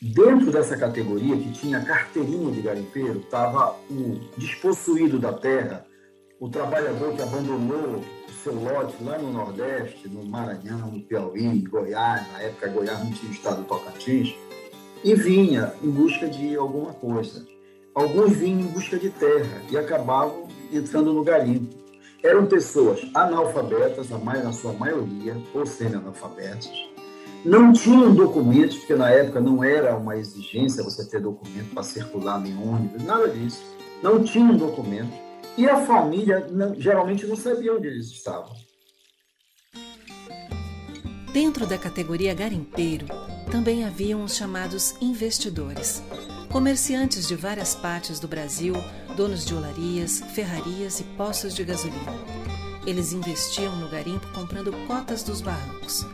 Dentro 0.00 0.52
dessa 0.52 0.76
categoria, 0.76 1.36
que 1.36 1.52
tinha 1.52 1.84
carteirinha 1.84 2.52
de 2.52 2.60
garimpeiro, 2.60 3.20
estava 3.20 3.78
o 3.90 4.20
despossuído 4.36 5.18
da 5.18 5.32
terra, 5.32 5.86
o 6.38 6.48
trabalhador 6.48 7.14
que 7.16 7.22
abandonou 7.22 8.04
seu 8.46 8.54
lote 8.54 9.02
lá 9.02 9.18
no 9.18 9.32
Nordeste, 9.32 10.08
no 10.08 10.24
Maranhão, 10.24 10.92
no 10.92 11.00
Piauí, 11.00 11.58
Goiás, 11.62 12.30
na 12.32 12.42
época 12.42 12.68
Goiás 12.68 12.98
não 13.00 13.10
tinha 13.10 13.30
o 13.30 13.34
estado 13.34 13.62
do 13.62 13.64
Tocantins, 13.64 14.34
e 15.02 15.14
vinha 15.14 15.72
em 15.82 15.90
busca 15.90 16.28
de 16.28 16.54
alguma 16.54 16.92
coisa. 16.92 17.55
Alguns 17.96 18.36
vinham 18.36 18.60
em 18.60 18.66
busca 18.66 18.98
de 18.98 19.08
terra 19.08 19.62
e 19.70 19.78
acabavam 19.78 20.46
entrando 20.70 21.14
no 21.14 21.24
garimpo. 21.24 21.74
Eram 22.22 22.44
pessoas 22.46 23.00
analfabetas, 23.14 24.12
a 24.12 24.18
mais, 24.18 24.44
na 24.44 24.52
sua 24.52 24.72
maioria, 24.74 25.36
ou 25.54 25.64
semi-analfabetas, 25.64 26.70
não 27.44 27.72
tinham 27.72 28.14
documentos, 28.14 28.76
porque 28.78 28.94
na 28.94 29.08
época 29.10 29.40
não 29.40 29.62
era 29.62 29.96
uma 29.96 30.16
exigência 30.16 30.82
você 30.82 31.08
ter 31.08 31.20
documento 31.20 31.72
para 31.72 31.82
circular 31.82 32.44
em 32.44 32.56
ônibus, 32.56 33.02
nada 33.04 33.28
disso. 33.28 33.62
Não 34.02 34.22
tinham 34.22 34.56
documento. 34.56 35.12
E 35.56 35.66
a 35.68 35.76
família 35.86 36.46
não, 36.50 36.74
geralmente 36.74 37.24
não 37.26 37.36
sabia 37.36 37.74
onde 37.74 37.86
eles 37.86 38.08
estavam. 38.08 38.52
Dentro 41.32 41.66
da 41.66 41.78
categoria 41.78 42.34
garimpeiro, 42.34 43.06
também 43.50 43.84
haviam 43.84 44.24
os 44.24 44.34
chamados 44.34 44.94
investidores, 45.00 46.02
comerciantes 46.46 47.28
de 47.28 47.34
várias 47.34 47.74
partes 47.74 48.18
do 48.18 48.28
Brasil, 48.28 48.74
donos 49.16 49.44
de 49.44 49.54
olarias, 49.54 50.22
ferrarias 50.34 51.00
e 51.00 51.04
postos 51.04 51.54
de 51.54 51.64
gasolina. 51.64 52.12
Eles 52.86 53.12
investiam 53.12 53.74
no 53.76 53.88
garimpo 53.88 54.26
comprando 54.32 54.72
cotas 54.86 55.22
dos 55.22 55.40
barrancos. 55.40 56.06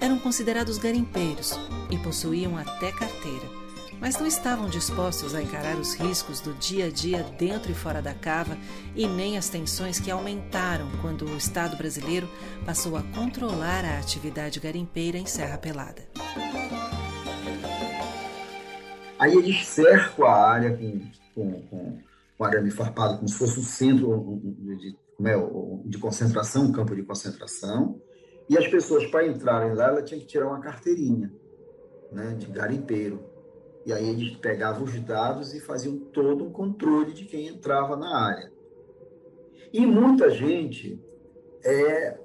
Eram 0.00 0.18
considerados 0.18 0.78
garimpeiros 0.78 1.58
e 1.90 1.98
possuíam 1.98 2.56
até 2.56 2.92
carteira 2.92 3.58
mas 4.00 4.16
não 4.18 4.26
estavam 4.26 4.68
dispostos 4.68 5.34
a 5.34 5.42
encarar 5.42 5.76
os 5.76 5.94
riscos 5.94 6.40
do 6.40 6.54
dia 6.54 6.86
a 6.86 6.90
dia 6.90 7.22
dentro 7.38 7.70
e 7.70 7.74
fora 7.74 8.00
da 8.00 8.14
cava 8.14 8.56
e 8.94 9.06
nem 9.06 9.36
as 9.36 9.48
tensões 9.48 9.98
que 9.98 10.10
aumentaram 10.10 10.88
quando 11.00 11.24
o 11.24 11.36
Estado 11.36 11.76
brasileiro 11.76 12.28
passou 12.64 12.96
a 12.96 13.02
controlar 13.14 13.84
a 13.84 13.98
atividade 13.98 14.60
garimpeira 14.60 15.18
em 15.18 15.26
Serra 15.26 15.58
Pelada. 15.58 16.06
Aí 19.18 19.34
eles 19.34 19.66
cercam 19.66 20.26
a 20.26 20.32
área 20.32 20.76
com, 20.76 21.00
com, 21.34 21.62
com, 21.62 21.98
com 22.36 22.44
arame 22.44 22.70
farpado, 22.70 23.16
como 23.16 23.28
se 23.28 23.38
fosse 23.38 23.58
um 23.58 23.64
centro 23.64 24.40
de, 24.42 24.96
é, 25.24 25.34
de 25.84 25.98
concentração, 25.98 26.64
um 26.64 26.72
campo 26.72 26.94
de 26.94 27.02
concentração, 27.02 28.00
e 28.48 28.56
as 28.56 28.66
pessoas, 28.66 29.06
para 29.06 29.26
entrarem 29.26 29.74
lá, 29.74 29.88
ela 29.88 30.02
tinha 30.02 30.18
que 30.18 30.26
tirar 30.26 30.46
uma 30.46 30.60
carteirinha 30.60 31.32
né, 32.10 32.34
de 32.38 32.46
garimpeiro. 32.46 33.22
E 33.84 33.92
aí 33.92 34.08
eles 34.08 34.36
pegavam 34.36 34.84
os 34.84 34.98
dados 35.00 35.54
e 35.54 35.60
faziam 35.60 35.98
todo 35.98 36.44
um 36.44 36.50
controle 36.50 37.12
de 37.12 37.24
quem 37.24 37.48
entrava 37.48 37.96
na 37.96 38.26
área. 38.26 38.50
E 39.72 39.84
muita 39.84 40.30
gente 40.30 40.98
é, 41.62 42.18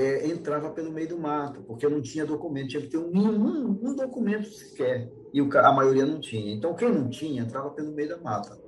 é, 0.00 0.26
entrava 0.26 0.70
pelo 0.70 0.90
meio 0.90 1.08
do 1.08 1.18
mato, 1.18 1.60
porque 1.62 1.86
não 1.86 2.00
tinha 2.00 2.24
documento, 2.24 2.68
tinha 2.68 2.82
que 2.82 2.88
ter 2.88 2.98
um, 2.98 3.10
um, 3.12 3.78
um 3.82 3.94
documento 3.94 4.48
sequer, 4.48 5.12
e 5.32 5.42
o, 5.42 5.58
a 5.58 5.72
maioria 5.72 6.06
não 6.06 6.20
tinha. 6.20 6.54
Então, 6.54 6.74
quem 6.74 6.90
não 6.90 7.10
tinha, 7.10 7.42
entrava 7.42 7.70
pelo 7.70 7.92
meio 7.92 8.08
da 8.08 8.18
mata, 8.18 8.58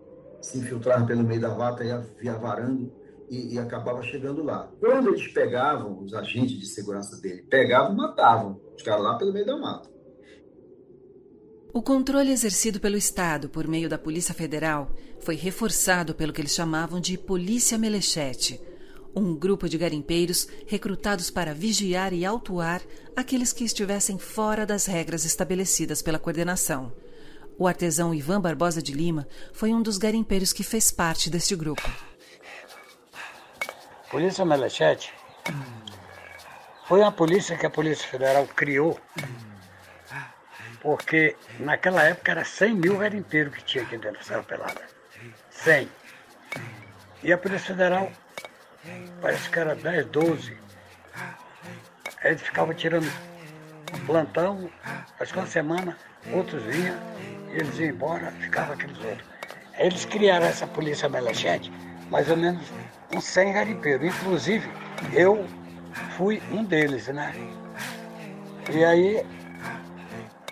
se 0.43 0.59
infiltrava 0.59 1.07
pelo 1.07 1.23
meio 1.23 1.41
da 1.41 1.55
mata, 1.55 1.83
ia, 1.83 2.07
ia 2.23 2.35
varando 2.35 2.93
e, 3.31 3.55
e, 3.55 3.59
acabava 3.59 4.03
chegando 4.03 4.43
lá. 4.43 4.71
Quando 4.79 5.09
eles 5.09 5.27
pegavam, 5.29 6.03
os 6.05 6.13
agentes 6.13 6.59
de 6.59 6.67
segurança 6.67 7.19
dele, 7.21 7.43
pegavam, 7.49 7.97
matavam 7.97 8.61
os 8.77 8.83
caras 8.83 9.03
lá 9.03 9.17
pelo 9.17 9.33
meio 9.33 9.47
da 9.47 9.57
mata. 9.57 9.91
O 11.73 11.81
controle 11.81 12.31
exercido 12.31 12.79
pelo 12.79 12.99
Estado 12.99 13.49
por 13.49 13.67
meio 13.67 13.89
da 13.89 13.97
Polícia 13.97 14.35
Federal 14.35 14.91
foi 15.21 15.37
reforçado 15.37 16.15
pelo 16.15 16.31
que 16.31 16.43
eles 16.43 16.55
chamavam 16.55 17.01
de 17.01 17.17
Polícia 17.17 17.79
Melechete, 17.79 18.61
um 19.15 19.35
grupo 19.35 19.69
de 19.69 19.77
garimpeiros 19.77 20.49
recrutados 20.67 21.31
para 21.31 21.55
vigiar 21.55 22.13
e 22.13 22.25
autuar 22.25 22.81
aqueles 23.17 23.53
que 23.53 23.65
estivessem 23.65 24.19
fora 24.19 24.65
das 24.65 24.87
regras 24.87 25.25
estabelecidas 25.25 26.03
pela 26.03 26.19
coordenação. 26.19 26.93
O 27.59 27.67
artesão 27.67 28.15
Ivan 28.15 28.41
Barbosa 28.41 28.83
de 28.83 28.93
Lima 28.93 29.29
foi 29.53 29.73
um 29.73 29.83
dos 29.83 29.99
garimpeiros 29.99 30.53
que 30.53 30.63
fez 30.63 30.91
parte 30.91 31.29
deste 31.29 31.55
grupo. 31.55 31.83
Polícia 34.11 34.45
Melechete 34.45 35.13
foi 36.87 37.01
uma 37.01 37.13
polícia 37.13 37.57
que 37.57 37.67
a 37.67 37.71
Polícia 37.71 38.07
Federal 38.07 38.47
criou 38.47 38.99
porque 40.83 41.37
naquela 41.61 42.03
época 42.03 42.33
era 42.33 42.45
100 42.45 42.75
mil 42.75 42.99
garimpeiros 42.99 43.55
que 43.55 43.65
tinha 43.65 43.85
aqui 43.85 43.97
dentro 43.97 44.19
da 44.19 44.25
Serra 44.25 44.43
Pelada. 44.43 44.83
100. 45.51 45.89
E 47.23 47.33
a 47.33 47.39
Polícia 47.39 47.69
Federal, 47.69 48.11
parece 49.21 49.49
que 49.51 49.59
era 49.59 49.75
10, 49.75 50.07
12. 50.07 50.57
Aí 52.23 52.31
eles 52.31 52.43
ficavam 52.43 52.75
tirando 52.75 53.11
plantão, 54.07 54.71
acho 55.21 55.33
que 55.33 55.39
uma 55.39 55.47
semana, 55.47 55.97
outros 56.33 56.63
vinham, 56.65 56.97
eles 57.51 57.79
iam 57.79 57.91
embora, 57.91 58.31
ficavam 58.41 58.75
aqueles 58.75 58.99
outros. 58.99 59.29
Aí 59.75 59.87
eles 59.87 60.05
criaram 60.05 60.47
essa 60.47 60.67
polícia 60.67 61.09
Melechete, 61.09 61.73
mais 62.11 62.31
ou 62.31 62.37
menos 62.37 62.63
uns 63.15 63.25
100 63.25 63.53
garimpeiros. 63.53 64.07
Inclusive, 64.07 64.71
eu 65.13 65.47
fui 66.17 66.43
um 66.51 66.65
deles, 66.65 67.09
né? 67.09 67.33
E 68.71 68.85
aí 68.85 69.27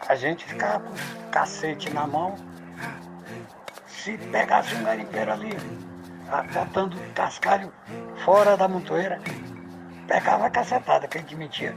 a 0.09 0.15
gente 0.15 0.45
ficava 0.45 0.81
com 0.81 0.95
cacete 1.31 1.91
na 1.91 2.07
mão. 2.07 2.35
Se 3.87 4.17
pegasse 4.19 4.75
um 4.75 4.83
garimpeiro 4.83 5.33
ali, 5.33 5.57
botando 6.53 6.97
cascalho 7.15 7.73
fora 8.25 8.57
da 8.57 8.69
montoeira, 8.69 9.21
pegava 10.07 10.47
a 10.47 10.51
cacetada 10.51 11.07
que 11.09 11.19
a 11.19 11.21
gente 11.21 11.37
metia 11.37 11.75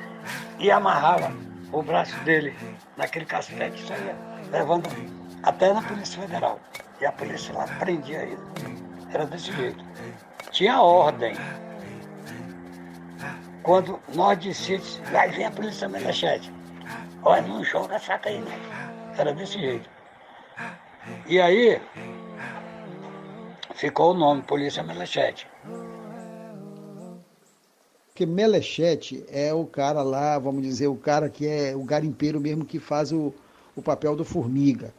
e 0.59 0.71
amarrava 0.71 1.31
o 1.71 1.81
braço 1.81 2.15
dele 2.21 2.55
naquele 2.95 3.25
casquete 3.25 3.85
saía 3.85 4.15
levando 4.51 4.87
até 5.41 5.73
na 5.73 5.81
Polícia 5.81 6.21
Federal. 6.21 6.59
E 7.01 7.05
a 7.05 7.11
polícia 7.11 7.53
lá 7.53 7.65
prendia 7.79 8.21
ele. 8.21 8.37
Era 9.11 9.25
desse 9.25 9.51
jeito. 9.51 9.83
Tinha 10.51 10.79
ordem. 10.79 11.35
Quando 13.63 13.99
nós 14.13 14.39
dissíamos, 14.39 15.01
vai 15.11 15.29
vir 15.29 15.45
a 15.45 15.51
Polícia 15.51 15.89
Melechete. 15.89 16.51
Olha, 17.23 17.41
não 17.41 17.63
joga 17.63 17.99
saca 17.99 18.29
aí, 18.29 18.39
né? 18.39 18.59
Era 19.17 19.33
desse 19.33 19.59
jeito. 19.59 19.89
E 21.25 21.41
aí, 21.41 21.81
ficou 23.75 24.11
o 24.11 24.13
nome, 24.13 24.41
Polícia 24.43 24.83
Melechete. 24.83 25.47
Porque 28.07 28.25
Melechete 28.25 29.25
é 29.27 29.53
o 29.53 29.65
cara 29.65 30.03
lá, 30.03 30.37
vamos 30.37 30.61
dizer, 30.61 30.87
o 30.87 30.95
cara 30.95 31.29
que 31.29 31.47
é 31.47 31.75
o 31.75 31.83
garimpeiro 31.83 32.39
mesmo 32.39 32.63
que 32.63 32.79
faz 32.79 33.11
o, 33.11 33.33
o 33.75 33.81
papel 33.81 34.15
do 34.15 34.23
formiga, 34.23 34.93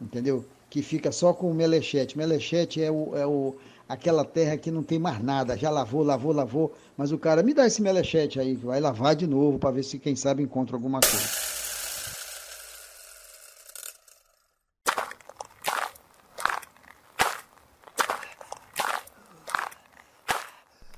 entendeu? 0.00 0.44
Que 0.70 0.80
fica 0.80 1.10
só 1.10 1.32
com 1.32 1.50
o 1.50 1.54
Melechete. 1.54 2.16
Melechete 2.16 2.80
é, 2.80 2.90
o, 2.90 3.16
é 3.16 3.26
o, 3.26 3.56
aquela 3.88 4.24
terra 4.24 4.56
que 4.56 4.70
não 4.70 4.82
tem 4.82 4.98
mais 4.98 5.20
nada, 5.20 5.58
já 5.58 5.70
lavou, 5.70 6.04
lavou, 6.04 6.32
lavou, 6.32 6.72
mas 6.96 7.10
o 7.10 7.18
cara 7.18 7.42
me 7.42 7.52
dá 7.52 7.66
esse 7.66 7.82
Melechete 7.82 8.38
aí, 8.38 8.54
que 8.54 8.64
vai 8.64 8.80
lavar 8.80 9.16
de 9.16 9.26
novo 9.26 9.58
para 9.58 9.72
ver 9.72 9.82
se 9.82 9.98
quem 9.98 10.14
sabe 10.14 10.42
encontra 10.42 10.76
alguma 10.76 11.00
coisa. 11.00 11.51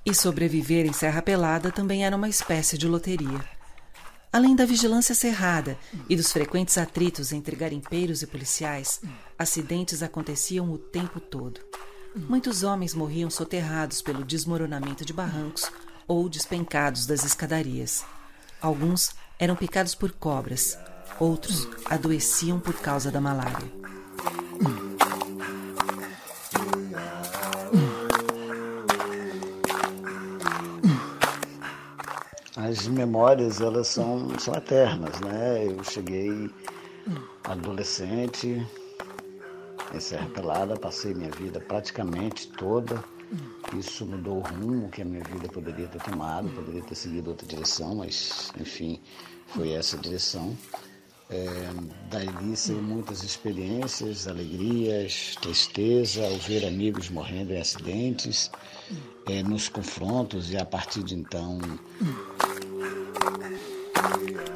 E 0.07 0.15
sobreviver 0.15 0.85
em 0.85 0.93
Serra 0.93 1.23
Pelada 1.23 1.73
também 1.73 2.05
era 2.05 2.15
uma 2.15 2.29
espécie 2.29 2.77
de 2.77 2.87
loteria. 2.87 3.43
Além 4.31 4.55
da 4.55 4.67
vigilância 4.67 5.15
cerrada 5.15 5.79
e 6.09 6.17
dos 6.17 6.31
frequentes 6.31 6.77
atritos 6.77 7.33
entre 7.33 7.57
garimpeiros 7.57 8.21
e 8.21 8.27
policiais, 8.27 9.01
acidentes 9.39 10.03
aconteciam 10.03 10.71
o 10.71 10.77
tempo 10.77 11.21
todo. 11.21 11.61
Muitos 12.15 12.63
homens 12.63 12.95
morriam 12.95 13.31
soterrados 13.31 14.03
pelo 14.03 14.25
desmoronamento 14.25 15.05
de 15.05 15.13
barrancos 15.13 15.71
ou 16.07 16.29
despencados 16.29 17.07
das 17.07 17.25
escadarias. 17.25 18.05
Alguns 18.61 19.11
eram 19.39 19.57
picados 19.57 19.95
por 19.95 20.13
cobras, 20.13 20.79
outros 21.19 21.67
adoeciam 21.87 22.61
por 22.61 22.75
causa 22.75 23.11
da 23.11 23.21
malária. 23.21 23.73
As 32.85 32.88
memórias 32.88 33.62
elas 33.62 33.88
são, 33.88 34.38
são 34.38 34.55
eternas, 34.55 35.19
né? 35.21 35.64
Eu 35.67 35.83
cheguei 35.85 36.50
adolescente 37.45 38.67
em 39.95 40.00
Serra 40.00 40.29
Pelada, 40.29 40.76
passei 40.76 41.14
minha 41.14 41.31
vida 41.31 41.61
praticamente 41.61 42.49
toda. 42.49 43.03
Isso 43.79 44.05
mudou 44.05 44.37
o 44.37 44.41
rumo 44.41 44.91
que 44.91 45.00
a 45.00 45.05
minha 45.05 45.25
vida 45.25 45.49
poderia 45.49 45.88
ter 45.88 46.03
tomado, 46.03 46.50
poderia 46.50 46.83
ter 46.83 46.95
seguido 46.95 47.31
outra 47.31 47.47
direção, 47.47 47.97
mas 47.97 48.53
enfim, 48.61 49.00
foi 49.47 49.73
essa 49.73 49.97
direção. 49.97 50.55
É, 51.31 51.47
daí 52.11 52.55
saí 52.55 52.76
muitas 52.76 53.23
experiências, 53.23 54.29
alegrias, 54.29 55.37
tristeza, 55.41 56.23
ao 56.23 56.37
ver 56.37 56.67
amigos 56.67 57.09
morrendo 57.09 57.55
em 57.55 57.61
acidentes, 57.61 58.50
é, 59.26 59.43
nos 59.43 59.71
confrontos 59.71 60.53
e 60.53 60.59
a 60.59 60.67
partir 60.67 61.03
de 61.03 61.14
então 61.14 61.59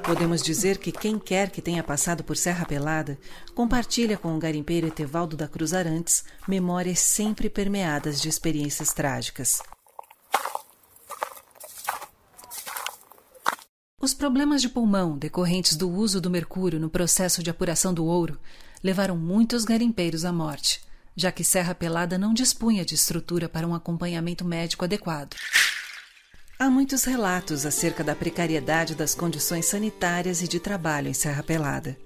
Podemos 0.04 0.42
dizer 0.42 0.78
que 0.78 0.90
quem 0.90 1.18
quer 1.18 1.50
que 1.50 1.60
tenha 1.60 1.82
passado 1.82 2.24
por 2.24 2.36
Serra 2.36 2.64
Pelada 2.64 3.18
compartilha 3.54 4.16
com 4.16 4.34
o 4.34 4.38
garimpeiro 4.38 4.86
Etevaldo 4.86 5.36
da 5.36 5.46
Cruz 5.46 5.74
Arantes 5.74 6.24
memórias 6.46 6.98
sempre 6.98 7.50
permeadas 7.50 8.20
de 8.20 8.28
experiências 8.28 8.92
trágicas. 8.92 9.62
Os 14.00 14.14
problemas 14.14 14.62
de 14.62 14.68
pulmão 14.68 15.18
decorrentes 15.18 15.76
do 15.76 15.90
uso 15.90 16.20
do 16.20 16.30
mercúrio 16.30 16.78
no 16.80 16.88
processo 16.88 17.42
de 17.42 17.50
apuração 17.50 17.92
do 17.92 18.06
ouro 18.06 18.38
levaram 18.82 19.16
muitos 19.16 19.64
garimpeiros 19.64 20.24
à 20.24 20.32
morte, 20.32 20.80
já 21.16 21.32
que 21.32 21.42
Serra 21.42 21.74
Pelada 21.74 22.16
não 22.16 22.32
dispunha 22.32 22.84
de 22.84 22.94
estrutura 22.94 23.48
para 23.48 23.66
um 23.66 23.74
acompanhamento 23.74 24.44
médico 24.44 24.84
adequado. 24.84 25.34
Há 26.60 26.68
muitos 26.68 27.04
relatos 27.04 27.64
acerca 27.64 28.02
da 28.02 28.16
precariedade 28.16 28.96
das 28.96 29.14
condições 29.14 29.66
sanitárias 29.66 30.42
e 30.42 30.48
de 30.48 30.58
trabalho 30.58 31.06
em 31.06 31.14
Serra 31.14 31.40
Pelada. 31.40 31.96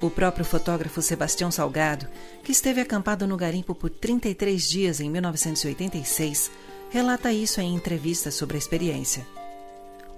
O 0.00 0.08
próprio 0.08 0.42
fotógrafo 0.42 1.02
Sebastião 1.02 1.50
Salgado, 1.50 2.08
que 2.42 2.50
esteve 2.50 2.80
acampado 2.80 3.26
no 3.26 3.36
garimpo 3.36 3.74
por 3.74 3.90
33 3.90 4.66
dias 4.66 5.00
em 5.00 5.10
1986, 5.10 6.50
relata 6.88 7.30
isso 7.30 7.60
em 7.60 7.74
entrevista 7.74 8.30
sobre 8.30 8.56
a 8.56 8.58
experiência. 8.58 9.26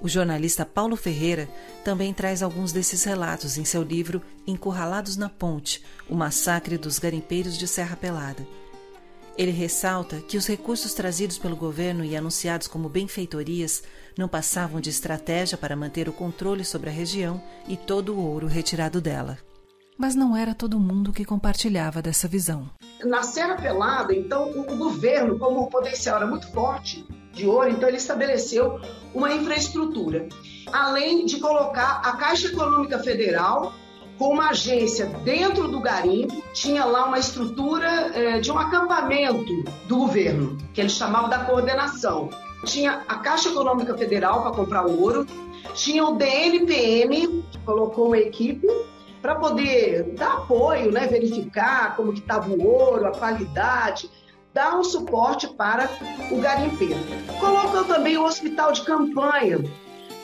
O 0.01 0.09
jornalista 0.09 0.65
Paulo 0.65 0.95
Ferreira 0.95 1.49
também 1.85 2.15
traz 2.15 2.45
alguns 2.45 2.71
desses 2.71 3.03
relatos 3.03 3.59
em 3.59 3.65
seu 3.65 3.83
livro 3.83 4.23
Encurralados 4.47 5.17
na 5.17 5.29
Ponte 5.29 5.83
O 6.09 6.15
Massacre 6.15 6.79
dos 6.79 7.01
Garimpeiros 7.01 7.59
de 7.59 7.67
Serra 7.67 7.97
Pelada. 7.97 8.47
Ele 9.39 9.51
ressalta 9.51 10.21
que 10.21 10.37
os 10.37 10.47
recursos 10.47 10.93
trazidos 10.93 11.39
pelo 11.39 11.57
governo 11.57 12.05
e 12.05 12.17
anunciados 12.17 12.69
como 12.69 12.89
benfeitorias 12.89 13.83
não 14.17 14.29
passavam 14.29 14.81
de 14.81 14.91
estratégia 14.91 15.57
para 15.57 15.77
manter 15.77 16.09
o 16.09 16.13
controle 16.13 16.65
sobre 16.65 16.91
a 16.91 16.93
região 16.93 17.43
e 17.67 17.77
todo 17.77 18.15
o 18.15 18.21
ouro 18.21 18.47
retirado 18.47 19.01
dela. 19.01 19.39
Mas 19.97 20.15
não 20.15 20.37
era 20.37 20.55
todo 20.55 20.81
mundo 20.81 21.13
que 21.13 21.25
compartilhava 21.25 22.03
dessa 22.03 22.27
visão. 22.27 22.69
Na 23.05 23.23
Serra 23.23 23.57
Pelada, 23.57 24.15
então, 24.15 24.51
o 24.51 24.77
governo, 24.77 25.39
como 25.39 25.61
o 25.61 25.71
potencial 25.71 26.17
era 26.17 26.27
muito 26.27 26.51
forte, 26.53 27.07
de 27.33 27.47
ouro, 27.47 27.71
então 27.71 27.89
ele 27.89 27.99
estabeleceu 27.99 28.81
uma 29.15 29.33
infraestrutura, 29.33 30.29
além 30.73 31.25
de 31.25 31.39
colocar 31.39 32.01
a 32.05 32.17
Caixa 32.17 32.49
Econômica 32.49 32.99
Federal 32.99 33.73
com 34.21 34.35
uma 34.35 34.51
agência 34.51 35.07
dentro 35.25 35.67
do 35.67 35.81
garimpo, 35.81 36.43
tinha 36.53 36.85
lá 36.85 37.07
uma 37.07 37.19
estrutura 37.19 37.89
é, 37.89 38.39
de 38.39 38.53
um 38.53 38.59
acampamento 38.59 39.65
do 39.89 39.97
governo, 39.97 40.59
que 40.75 40.81
eles 40.83 40.93
chamavam 40.93 41.31
da 41.31 41.39
coordenação. 41.39 42.29
Tinha 42.67 43.03
a 43.09 43.15
Caixa 43.17 43.49
Econômica 43.49 43.97
Federal 43.97 44.43
para 44.43 44.51
comprar 44.51 44.85
ouro, 44.85 45.27
tinha 45.73 46.05
o 46.05 46.17
DNPM, 46.17 47.43
que 47.51 47.59
colocou 47.65 48.09
uma 48.09 48.19
equipe 48.19 48.69
para 49.23 49.37
poder 49.37 50.13
dar 50.13 50.35
apoio, 50.35 50.93
né, 50.93 51.07
verificar 51.07 51.97
como 51.97 52.13
que 52.13 52.21
estava 52.21 52.51
o 52.51 52.63
ouro, 52.63 53.07
a 53.07 53.13
qualidade, 53.13 54.11
dar 54.53 54.79
um 54.79 54.85
suporte 54.85 55.49
para 55.49 55.89
o 56.31 56.37
garimpeiro. 56.37 57.01
Colocou 57.41 57.85
também 57.85 58.19
o 58.19 58.25
hospital 58.25 58.71
de 58.73 58.83
campanha, 58.83 59.65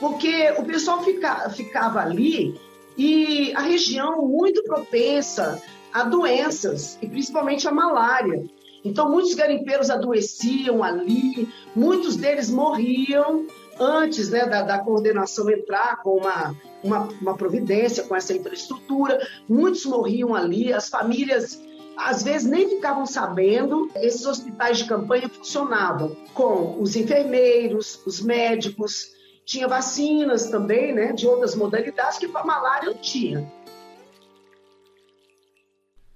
porque 0.00 0.52
o 0.58 0.64
pessoal 0.64 1.02
fica, 1.02 1.48
ficava 1.48 2.00
ali 2.00 2.65
e 2.96 3.52
a 3.54 3.60
região 3.60 4.26
muito 4.26 4.62
propensa 4.64 5.60
a 5.92 6.04
doenças, 6.04 6.98
e 7.00 7.08
principalmente 7.08 7.66
a 7.66 7.72
malária. 7.72 8.44
Então, 8.84 9.10
muitos 9.10 9.34
garimpeiros 9.34 9.90
adoeciam 9.90 10.82
ali, 10.82 11.48
muitos 11.74 12.16
deles 12.16 12.50
morriam 12.50 13.46
antes 13.80 14.30
né, 14.30 14.46
da, 14.46 14.62
da, 14.62 14.78
coordenação 14.78 15.50
entrar 15.50 16.02
com 16.02 16.18
uma, 16.18 16.54
uma, 16.82 17.08
uma 17.20 17.36
providência, 17.36 18.04
com 18.04 18.14
essa 18.14 18.34
infraestrutura. 18.34 19.26
Muitos 19.48 19.84
morriam 19.84 20.34
ali, 20.34 20.72
as 20.72 20.88
famílias 20.88 21.60
às 21.96 22.22
vezes 22.22 22.46
nem 22.46 22.68
ficavam 22.68 23.06
sabendo, 23.06 23.90
esses 23.96 24.26
hospitais 24.26 24.78
de 24.78 24.84
campanha 24.84 25.30
funcionavam 25.30 26.14
com 26.34 26.78
os 26.78 26.94
enfermeiros, 26.94 28.00
os 28.04 28.20
médicos, 28.20 29.15
tinha 29.46 29.68
vacinas 29.68 30.50
também, 30.50 30.92
né, 30.92 31.12
de 31.12 31.26
outras 31.26 31.54
modalidades 31.54 32.18
que 32.18 32.26
para 32.26 32.44
malária 32.44 32.90
não 32.90 32.98
tinha. 32.98 33.48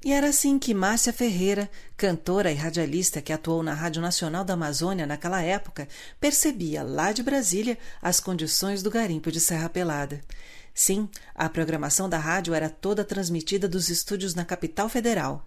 E 0.05 0.13
era 0.13 0.31
assim 0.31 0.59
que 0.59 0.75
Márcia 0.75 1.13
Ferreira, 1.13 1.71
cantora 1.97 2.51
e 2.51 2.55
radialista 2.55 3.21
que 3.21 3.33
atuou 3.33 3.63
na 3.63 3.75
Rádio 3.75 4.03
Nacional 4.03 4.43
da 4.43 4.55
Amazônia 4.55 5.07
naquela 5.07 5.43
época, 5.43 5.87
percebia 6.19 6.83
lá 6.83 7.13
de 7.13 7.23
Brasília 7.23 7.79
as 8.03 8.19
condições 8.19 8.83
do 8.83 8.91
garimpo 8.91 9.31
de 9.31 9.39
Serra 9.39 9.69
Pelada. 9.69 10.23
Sim, 10.75 11.09
a 11.35 11.49
programação 11.51 12.09
da 12.09 12.19
rádio 12.19 12.55
era 12.55 12.71
toda 12.71 13.05
transmitida 13.05 13.69
dos 13.69 13.91
estúdios 13.91 14.35
na 14.35 14.45
capital 14.45 14.89
federal. 14.89 15.47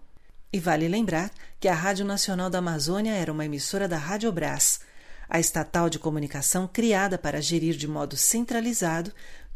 E 0.52 0.60
vale 0.60 0.86
lembrar 0.86 1.32
que 1.58 1.66
a 1.66 1.74
Rádio 1.74 2.04
Nacional 2.04 2.48
da 2.48 2.58
Amazônia 2.58 3.12
era 3.12 3.32
uma 3.32 3.44
emissora 3.44 3.88
da 3.88 3.98
Rádio 3.98 4.30
Brás, 4.30 4.80
a 5.28 5.38
estatal 5.40 5.88
de 5.88 5.98
comunicação 5.98 6.68
criada 6.68 7.18
para 7.18 7.40
gerir 7.40 7.76
de 7.76 7.88
modo 7.88 8.16
centralizado 8.16 9.12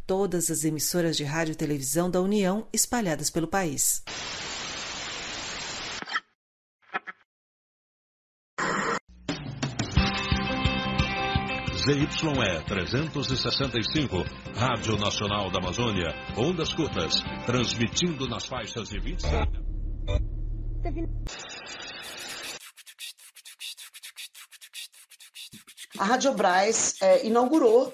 todas 0.07 0.51
as 0.51 0.65
emissoras 0.65 1.17
de 1.17 1.25
rádio 1.25 1.53
e 1.53 1.57
televisão 1.57 2.11
da 2.11 2.21
União 2.21 2.67
espalhadas 2.73 3.29
pelo 3.31 3.47
país. 3.47 4.03
ZYE 11.89 12.07
365, 12.67 14.25
Rádio 14.55 14.99
Nacional 14.99 15.51
da 15.51 15.59
Amazônia, 15.59 16.09
ondas 16.37 16.75
curtas, 16.75 17.23
transmitindo 17.47 18.29
nas 18.29 18.45
faixas 18.45 18.91
de 18.91 19.01
25. 19.01 19.33
A 25.99 26.05
Rádio 26.05 26.33
Braz 26.33 26.95
é, 27.01 27.27
inaugurou 27.27 27.93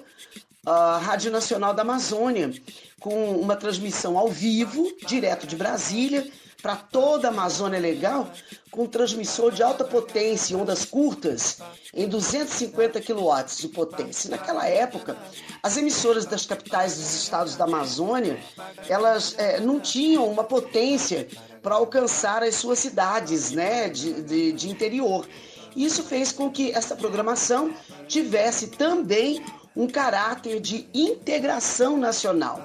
a 0.65 0.97
Rádio 0.97 1.31
Nacional 1.31 1.73
da 1.73 1.81
Amazônia 1.81 2.53
com 2.99 3.31
uma 3.31 3.55
transmissão 3.55 4.17
ao 4.17 4.29
vivo, 4.29 4.91
direto 5.07 5.47
de 5.47 5.55
Brasília, 5.55 6.27
para 6.61 6.75
toda 6.75 7.27
a 7.27 7.31
Amazônia 7.31 7.79
Legal, 7.79 8.27
com 8.71 8.87
transmissor 8.87 9.51
de 9.51 9.61
alta 9.61 9.83
potência 9.83 10.57
ondas 10.57 10.83
curtas 10.83 11.59
em 11.93 12.07
250 12.07 13.01
kW 13.01 13.45
de 13.57 13.67
potência. 13.69 14.29
Naquela 14.29 14.67
época, 14.67 15.15
as 15.61 15.77
emissoras 15.77 16.25
das 16.25 16.45
capitais 16.45 16.97
dos 16.97 17.13
estados 17.13 17.55
da 17.55 17.65
Amazônia, 17.65 18.39
elas 18.87 19.35
é, 19.37 19.59
não 19.59 19.79
tinham 19.79 20.27
uma 20.27 20.43
potência 20.43 21.27
para 21.61 21.75
alcançar 21.75 22.43
as 22.43 22.55
suas 22.55 22.79
cidades 22.79 23.51
né, 23.51 23.89
de, 23.89 24.21
de, 24.21 24.51
de 24.51 24.69
interior. 24.69 25.27
Isso 25.75 26.03
fez 26.03 26.31
com 26.31 26.49
que 26.49 26.71
essa 26.71 26.95
programação 26.95 27.73
tivesse 28.07 28.67
também 28.67 29.43
um 29.75 29.87
caráter 29.87 30.61
de 30.61 30.87
integração 30.93 31.97
nacional. 31.97 32.61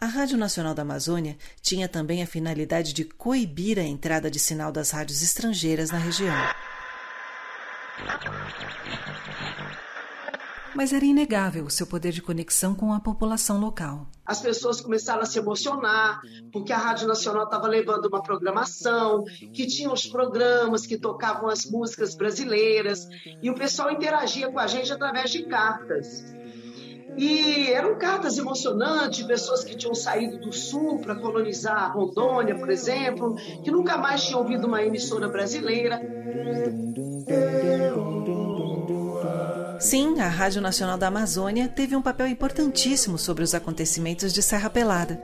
A 0.00 0.06
Rádio 0.06 0.38
Nacional 0.38 0.74
da 0.74 0.82
Amazônia 0.82 1.36
tinha 1.60 1.88
também 1.88 2.22
a 2.22 2.26
finalidade 2.26 2.94
de 2.94 3.04
coibir 3.04 3.78
a 3.78 3.82
entrada 3.82 4.30
de 4.30 4.38
sinal 4.38 4.72
das 4.72 4.90
rádios 4.92 5.20
estrangeiras 5.22 5.90
na 5.90 5.98
região. 5.98 6.34
Mas 10.74 10.92
era 10.92 11.04
inegável 11.04 11.64
o 11.64 11.70
seu 11.70 11.86
poder 11.86 12.12
de 12.12 12.22
conexão 12.22 12.74
com 12.74 12.92
a 12.92 13.00
população 13.00 13.58
local. 13.58 14.06
As 14.24 14.40
pessoas 14.40 14.80
começaram 14.80 15.22
a 15.22 15.26
se 15.26 15.38
emocionar, 15.38 16.20
porque 16.52 16.72
a 16.72 16.78
Rádio 16.78 17.08
Nacional 17.08 17.44
estava 17.44 17.66
levando 17.66 18.06
uma 18.06 18.22
programação, 18.22 19.24
que 19.52 19.66
tinha 19.66 19.92
os 19.92 20.06
programas 20.06 20.86
que 20.86 20.96
tocavam 20.96 21.48
as 21.48 21.64
músicas 21.64 22.14
brasileiras, 22.14 23.08
e 23.42 23.50
o 23.50 23.54
pessoal 23.54 23.90
interagia 23.90 24.50
com 24.50 24.58
a 24.58 24.66
gente 24.66 24.92
através 24.92 25.30
de 25.30 25.44
cartas. 25.44 26.24
E 27.16 27.70
eram 27.72 27.98
cartas 27.98 28.38
emocionantes, 28.38 29.26
pessoas 29.26 29.64
que 29.64 29.76
tinham 29.76 29.94
saído 29.94 30.38
do 30.38 30.52
sul 30.52 31.00
para 31.00 31.16
colonizar 31.16 31.92
Rondônia, 31.94 32.56
por 32.56 32.70
exemplo, 32.70 33.34
que 33.64 33.70
nunca 33.70 33.96
mais 33.96 34.24
tinham 34.24 34.40
ouvido 34.40 34.66
uma 34.66 34.82
emissora 34.82 35.28
brasileira. 35.28 36.00
Sim, 39.80 40.20
a 40.20 40.28
Rádio 40.28 40.60
Nacional 40.60 40.98
da 40.98 41.06
Amazônia 41.06 41.66
teve 41.66 41.96
um 41.96 42.02
papel 42.02 42.26
importantíssimo 42.26 43.16
sobre 43.16 43.42
os 43.42 43.54
acontecimentos 43.54 44.30
de 44.30 44.42
Serra 44.42 44.68
Pelada. 44.68 45.18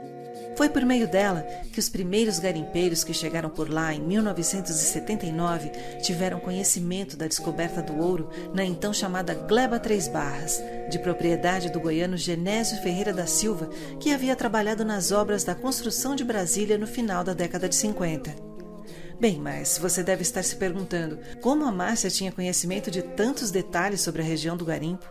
Foi 0.55 0.67
por 0.67 0.83
meio 0.83 1.07
dela 1.07 1.45
que 1.71 1.79
os 1.79 1.87
primeiros 1.87 2.39
garimpeiros 2.39 3.03
que 3.03 3.13
chegaram 3.13 3.51
por 3.51 3.69
lá 3.69 3.93
em 3.93 4.01
1979 4.01 5.69
tiveram 6.01 6.39
conhecimento 6.39 7.15
da 7.15 7.27
descoberta 7.27 7.83
do 7.83 7.99
ouro 7.99 8.31
na 8.51 8.65
então 8.65 8.91
chamada 8.91 9.35
Gleba 9.35 9.79
Três 9.79 10.07
Barras, 10.07 10.59
de 10.89 10.97
propriedade 10.97 11.69
do 11.69 11.79
goiano 11.79 12.17
Genésio 12.17 12.81
Ferreira 12.81 13.13
da 13.13 13.27
Silva, 13.27 13.69
que 13.99 14.11
havia 14.11 14.35
trabalhado 14.35 14.83
nas 14.83 15.11
obras 15.11 15.43
da 15.43 15.53
construção 15.53 16.15
de 16.15 16.23
Brasília 16.23 16.79
no 16.79 16.87
final 16.87 17.23
da 17.23 17.35
década 17.35 17.69
de 17.69 17.75
50. 17.75 18.56
Bem, 19.19 19.39
mas 19.39 19.79
você 19.79 20.03
deve 20.03 20.21
estar 20.21 20.43
se 20.43 20.55
perguntando 20.55 21.17
como 21.41 21.65
a 21.65 21.71
Márcia 21.71 22.09
tinha 22.09 22.31
conhecimento 22.31 22.91
de 22.91 23.01
tantos 23.01 23.49
detalhes 23.49 24.01
sobre 24.01 24.21
a 24.21 24.25
região 24.25 24.55
do 24.55 24.63
garimpo. 24.63 25.07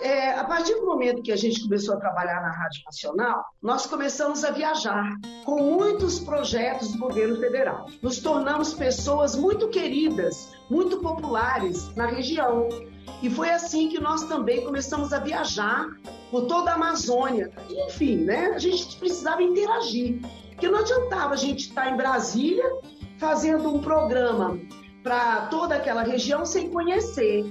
É, 0.00 0.30
a 0.30 0.44
partir 0.44 0.74
do 0.74 0.86
momento 0.86 1.22
que 1.22 1.30
a 1.30 1.36
gente 1.36 1.62
começou 1.62 1.94
a 1.94 1.98
trabalhar 1.98 2.40
na 2.40 2.50
Rádio 2.50 2.82
Nacional, 2.84 3.44
nós 3.62 3.86
começamos 3.86 4.44
a 4.44 4.50
viajar 4.50 5.12
com 5.44 5.62
muitos 5.62 6.18
projetos 6.18 6.92
do 6.92 6.98
governo 6.98 7.36
federal. 7.38 7.86
Nos 8.02 8.18
tornamos 8.18 8.74
pessoas 8.74 9.36
muito 9.36 9.68
queridas, 9.68 10.52
muito 10.70 10.98
populares 10.98 11.94
na 11.94 12.06
região. 12.06 12.68
E 13.22 13.30
foi 13.30 13.50
assim 13.50 13.88
que 13.88 14.00
nós 14.00 14.24
também 14.24 14.64
começamos 14.64 15.12
a 15.12 15.18
viajar 15.18 15.86
por 16.30 16.46
toda 16.46 16.72
a 16.72 16.74
Amazônia. 16.74 17.50
Enfim, 17.68 18.18
né? 18.18 18.52
A 18.54 18.58
gente 18.58 18.96
precisava 18.98 19.42
interagir. 19.42 20.20
Porque 20.58 20.68
não 20.68 20.80
adiantava 20.80 21.34
a 21.34 21.36
gente 21.36 21.68
estar 21.68 21.88
em 21.88 21.96
Brasília 21.96 22.64
fazendo 23.16 23.72
um 23.72 23.80
programa 23.80 24.58
para 25.04 25.42
toda 25.42 25.76
aquela 25.76 26.02
região 26.02 26.44
sem 26.44 26.68
conhecer. 26.68 27.46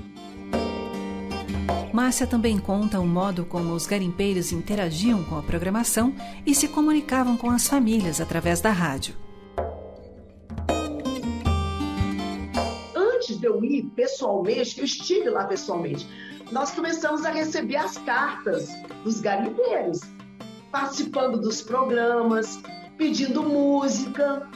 Márcia 1.94 2.28
também 2.28 2.60
conta 2.60 3.00
o 3.00 3.08
modo 3.08 3.46
como 3.46 3.74
os 3.74 3.88
garimpeiros 3.88 4.52
interagiam 4.52 5.24
com 5.24 5.38
a 5.38 5.42
programação 5.42 6.14
e 6.46 6.54
se 6.54 6.68
comunicavam 6.68 7.38
com 7.38 7.50
as 7.50 7.66
famílias 7.66 8.20
através 8.20 8.60
da 8.60 8.72
rádio. 8.72 9.16
Antes 12.94 13.40
de 13.40 13.48
eu 13.48 13.64
ir 13.64 13.84
pessoalmente, 13.96 14.80
eu 14.80 14.84
estive 14.84 15.30
lá 15.30 15.46
pessoalmente, 15.46 16.06
nós 16.52 16.72
começamos 16.72 17.24
a 17.24 17.30
receber 17.30 17.78
as 17.78 17.98
cartas 18.00 18.68
dos 19.06 19.22
garimpeiros, 19.22 20.02
participando 20.70 21.40
dos 21.40 21.62
programas, 21.62 22.60
pedindo 22.98 23.44
música 23.44 24.48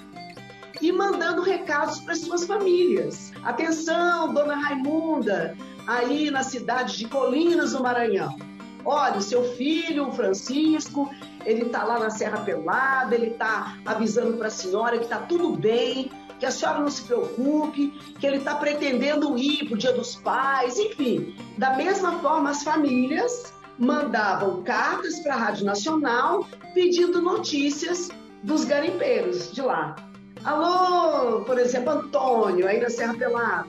e 0.82 0.92
mandando 0.92 1.42
recados 1.42 2.00
para 2.00 2.16
suas 2.16 2.46
famílias. 2.46 3.32
Atenção, 3.44 4.34
dona 4.34 4.56
Raimunda, 4.56 5.56
aí 5.86 6.32
na 6.32 6.44
cidade 6.44 6.98
de 6.98 7.08
Colinas, 7.08 7.74
no 7.74 7.84
Maranhão. 7.84 8.36
Olha, 8.84 9.18
o 9.18 9.22
seu 9.22 9.44
filho, 9.56 10.08
o 10.08 10.12
Francisco, 10.12 11.10
ele 11.46 11.64
está 11.64 11.84
lá 11.84 12.00
na 12.00 12.10
Serra 12.10 12.40
Pelada, 12.40 13.14
ele 13.14 13.28
está 13.28 13.78
avisando 13.86 14.38
para 14.38 14.48
a 14.48 14.52
senhora 14.52 14.98
que 14.98 15.04
está 15.04 15.20
tudo 15.20 15.52
bem, 15.52 16.10
que 16.40 16.46
a 16.48 16.52
senhora 16.52 16.80
não 16.80 16.90
se 16.90 17.04
preocupe, 17.04 17.92
que 18.20 18.26
ele 18.26 18.38
está 18.38 18.56
pretendendo 18.56 19.38
ir 19.38 19.66
para 19.66 19.76
o 19.76 19.78
Dia 19.78 19.94
dos 19.94 20.16
Pais, 20.16 20.80
enfim. 20.80 21.36
Da 21.60 21.76
mesma 21.76 22.20
forma, 22.20 22.50
as 22.50 22.64
famílias 22.64 23.54
mandavam 23.78 24.64
cartas 24.64 25.20
para 25.20 25.36
a 25.36 25.38
Rádio 25.38 25.66
Nacional 25.66 26.48
pedindo 26.74 27.22
notícias 27.22 28.10
dos 28.44 28.66
garimpeiros 28.66 29.52
de 29.52 29.62
lá. 29.62 29.96
Alô, 30.44 31.42
por 31.42 31.60
exemplo, 31.60 31.92
Antônio, 31.92 32.68
aí 32.68 32.82
na 32.82 32.90
Serra 32.90 33.14
Pelada. 33.14 33.68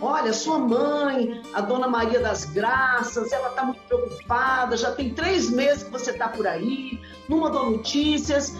Olha, 0.00 0.32
sua 0.32 0.58
mãe, 0.58 1.40
a 1.54 1.60
dona 1.60 1.86
Maria 1.86 2.20
das 2.20 2.44
Graças, 2.44 3.32
ela 3.32 3.48
está 3.48 3.64
muito 3.64 3.80
preocupada, 3.82 4.76
já 4.76 4.92
tem 4.92 5.14
três 5.14 5.50
meses 5.50 5.84
que 5.84 5.90
você 5.90 6.10
está 6.10 6.28
por 6.28 6.46
aí, 6.46 7.00
não 7.28 7.38
mandou 7.38 7.70
notícias. 7.70 8.54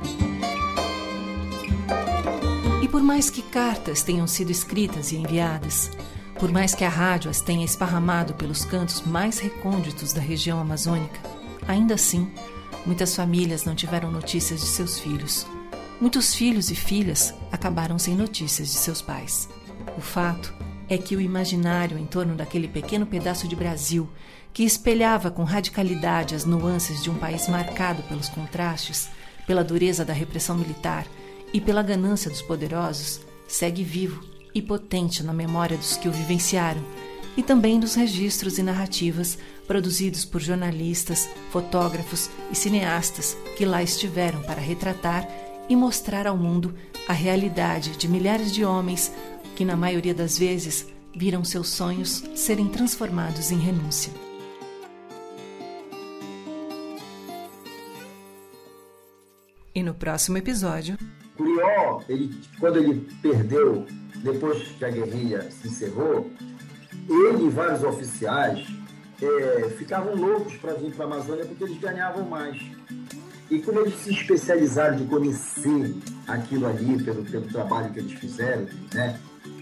E 2.83 2.88
por 2.88 3.03
mais 3.03 3.31
que 3.31 3.42
cartas 3.42 4.03
tenham 4.03 4.27
sido 4.27 4.50
escritas 4.50 5.11
e 5.12 5.16
enviadas, 5.16 5.90
por 6.38 6.53
mais 6.53 6.74
que 6.74 6.85
a 6.85 6.88
rádio 6.88 7.31
as 7.31 7.40
tenha 7.40 7.64
esparramado 7.64 8.35
pelos 8.35 8.64
cantos 8.64 9.03
mais 9.03 9.38
recônditos 9.38 10.12
da 10.12 10.20
região 10.20 10.61
amazônica, 10.61 11.18
ainda 11.66 11.94
assim, 11.94 12.31
muitas 12.87 13.16
famílias 13.16 13.64
não 13.64 13.74
tiveram 13.74 14.11
notícias 14.11 14.61
de 14.61 14.66
seus 14.66 14.98
filhos. 14.98 15.46
Muitos 16.05 16.35
filhos 16.35 16.71
e 16.71 16.75
filhas 16.75 17.33
acabaram 17.51 17.99
sem 17.99 18.14
notícias 18.14 18.69
de 18.69 18.75
seus 18.75 19.01
pais. 19.01 19.49
O 19.97 20.03
fato 20.03 20.53
é 20.87 20.99
que 20.99 21.17
o 21.17 21.21
imaginário 21.21 21.97
em 21.97 22.05
torno 22.05 22.35
daquele 22.35 22.69
pequeno 22.69 23.07
pedaço 23.07 23.49
de 23.49 23.57
Brasil, 23.57 24.07
que 24.53 24.64
espelhava 24.64 25.31
com 25.31 25.45
radicalidade 25.45 26.35
as 26.35 26.45
nuances 26.45 27.03
de 27.03 27.09
um 27.09 27.14
país 27.14 27.49
marcado 27.49 28.03
pelos 28.03 28.29
contrastes, 28.29 29.09
pela 29.47 29.64
dureza 29.64 30.05
da 30.05 30.12
repressão 30.12 30.59
militar 30.59 31.07
e 31.55 31.59
pela 31.59 31.83
ganância 31.83 32.31
dos 32.31 32.43
poderosos, 32.43 33.23
segue 33.49 33.83
vivo 33.83 34.23
e 34.55 34.61
potente 34.61 35.23
na 35.23 35.33
memória 35.33 35.79
dos 35.79 35.97
que 35.97 36.07
o 36.07 36.12
vivenciaram 36.12 36.85
e 37.35 37.43
também 37.43 37.81
dos 37.81 37.95
registros 37.95 38.59
e 38.59 38.62
narrativas 38.62 39.38
produzidos 39.67 40.23
por 40.23 40.43
jornalistas, 40.43 41.27
fotógrafos 41.51 42.29
e 42.53 42.55
cineastas 42.55 43.38
que 43.57 43.64
lá 43.64 43.83
estiveram 43.83 44.43
para 44.43 44.61
retratar 44.61 45.27
e 45.68 45.77
mostrar 45.77 46.27
ao 46.27 46.37
mundo 46.37 46.74
a 47.09 47.12
realidade 47.12 47.96
de 47.96 48.09
milhares 48.09 48.53
de 48.53 48.64
homens 48.64 49.12
que, 49.55 49.64
na 49.64 49.77
maioria 49.77 50.14
das 50.14 50.38
vezes, 50.38 50.87
viram 51.14 51.44
seus 51.44 51.68
sonhos 51.68 52.24
serem 52.35 52.68
transformados 52.68 53.50
em 53.50 53.59
renúncia. 53.59 54.12
E 59.74 59.83
no 59.83 59.94
próximo 59.94 60.38
episódio. 60.38 60.96
Curió, 61.37 62.00
ele, 62.09 62.33
quando 62.61 62.79
ele 62.79 63.09
perdeu, 63.20 63.87
depois 64.22 64.62
que 64.79 64.85
a 64.85 64.90
guerrilha 64.90 65.50
se 65.50 65.68
encerrou, 65.68 66.31
ele 67.09 67.46
e 67.46 67.50
vários 67.50 67.83
oficiais 67.83 68.66
é, 69.20 69.68
ficavam 69.70 70.14
loucos 70.14 70.57
para 70.57 70.74
vir 70.74 70.92
para 70.94 71.05
a 71.05 71.09
Amazônia 71.09 71.44
porque 71.44 71.64
eles 71.64 71.79
ganhavam 71.79 72.24
mais. 72.29 72.61
E 73.55 73.61
como 73.61 73.79
eles 73.79 73.95
se 74.01 74.11
especializaram 74.11 74.97
de 74.97 75.05
conhecer 75.05 75.95
aquilo 76.27 76.67
ali 76.67 77.01
pelo, 77.05 77.25
pelo 77.25 77.47
trabalho 77.47 77.93
que 77.93 78.01
eles 78.01 78.12
fizeram, 78.14 78.67
né? 78.93 79.17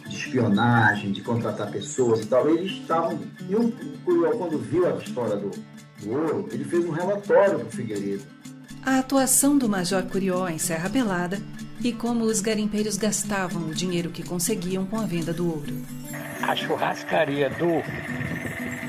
de 0.07 0.17
espionagem, 0.17 1.13
de 1.13 1.21
contratar 1.21 1.71
pessoas 1.71 2.21
e 2.21 2.27
tal, 2.27 2.49
eles 2.49 2.73
estavam. 2.73 3.21
E 3.47 3.55
o 3.55 3.71
Curió, 4.03 4.31
quando 4.31 4.59
viu 4.59 4.87
a 4.87 4.97
história 4.97 5.37
do, 5.37 5.51
do 6.01 6.11
ouro, 6.11 6.49
ele 6.51 6.65
fez 6.65 6.87
um 6.87 6.91
relatório 6.91 7.59
para 7.59 7.69
o 7.69 7.71
Figueiredo. 7.71 8.23
A 8.85 8.99
atuação 8.99 9.59
do 9.59 9.69
Major 9.69 10.03
Curió 10.05 10.49
em 10.49 10.59
Serra 10.59 10.89
Pelada 10.89 11.39
e 11.85 11.93
como 11.93 12.25
os 12.25 12.41
garimpeiros 12.41 12.97
gastavam 12.97 13.69
o 13.69 13.75
dinheiro 13.75 14.09
que 14.09 14.23
conseguiam 14.23 14.87
com 14.87 14.99
a 14.99 15.05
venda 15.05 15.35
do 15.35 15.47
ouro. 15.47 15.83
A 16.41 16.57
churrascaria 16.57 17.51
do, 17.51 17.83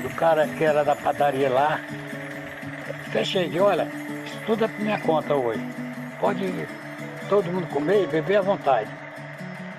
do 0.02 0.14
cara 0.16 0.48
que 0.48 0.64
era 0.64 0.82
da 0.82 0.96
padaria 0.96 1.50
lá, 1.50 1.78
fechei 3.12 3.50
de 3.50 3.60
olha, 3.60 4.03
tudo 4.46 4.64
é 4.64 4.68
por 4.68 4.80
minha 4.80 4.98
conta 5.00 5.34
hoje. 5.34 5.62
Pode 6.20 6.44
todo 7.28 7.50
mundo 7.50 7.66
comer 7.68 8.04
e 8.04 8.06
beber 8.06 8.36
à 8.36 8.42
vontade. 8.42 8.90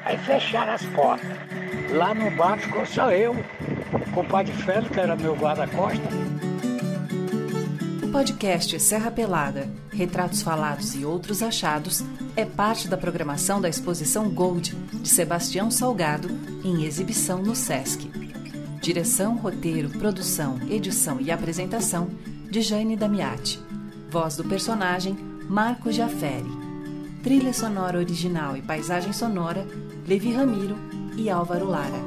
Aí 0.04 0.17
fecharam 0.17 0.73
as 0.73 0.86
portas. 0.88 1.28
Lá 1.91 2.13
no 2.13 2.30
bar 2.32 2.58
ficou 2.58 2.86
só 2.86 3.12
eu, 3.12 3.36
com 4.13 4.21
o 4.21 4.25
Padre 4.25 4.54
Félix, 4.54 4.91
que 4.91 4.99
era 4.99 5.15
meu 5.15 5.36
guarda-costa. 5.36 6.04
O 8.04 8.12
podcast 8.12 8.80
Serra 8.80 9.12
Pelada, 9.12 9.67
Retratos 9.91 10.41
Falados 10.41 10.95
e 10.95 11.06
Outros 11.06 11.41
Achados 11.41 12.04
é 12.36 12.45
parte 12.45 12.88
da 12.88 12.97
programação 12.97 13.60
da 13.60 13.69
exposição 13.69 14.30
Gold 14.30 14.75
de 14.75 15.10
Sebastião 15.10 15.71
Salgado, 15.71 16.30
em 16.63 16.84
exibição 16.84 17.41
no 17.41 17.56
SESC. 17.56 18.10
Direção, 18.82 19.36
roteiro, 19.36 19.89
produção, 19.89 20.60
edição 20.69 21.19
e 21.19 21.32
apresentação 21.32 22.10
de 22.49 22.62
Jane 22.62 22.95
Damiati. 22.95 23.64
Voz 24.15 24.38
do 24.38 24.45
personagem 24.45 25.13
Marco 25.49 25.91
Jaferi. 25.91 26.49
Trilha 27.21 27.51
sonora 27.51 27.97
original 27.97 28.56
e 28.56 28.62
paisagem 28.62 29.12
sonora 29.12 29.67
Levi 30.08 30.32
Ramiro 30.32 30.78
e 31.17 31.30
Álvaro 31.30 31.67
Lara. 31.67 31.99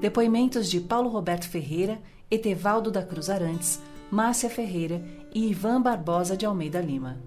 Depoimentos 0.00 0.68
de 0.68 0.80
Paulo 0.80 1.08
Roberto 1.08 1.48
Ferreira, 1.48 2.00
Etevaldo 2.28 2.90
da 2.90 3.04
Cruz 3.04 3.30
Arantes, 3.30 3.80
Márcia 4.10 4.50
Ferreira 4.50 5.04
e 5.32 5.48
Ivan 5.48 5.80
Barbosa 5.80 6.36
de 6.36 6.44
Almeida 6.44 6.80
Lima. 6.80 7.20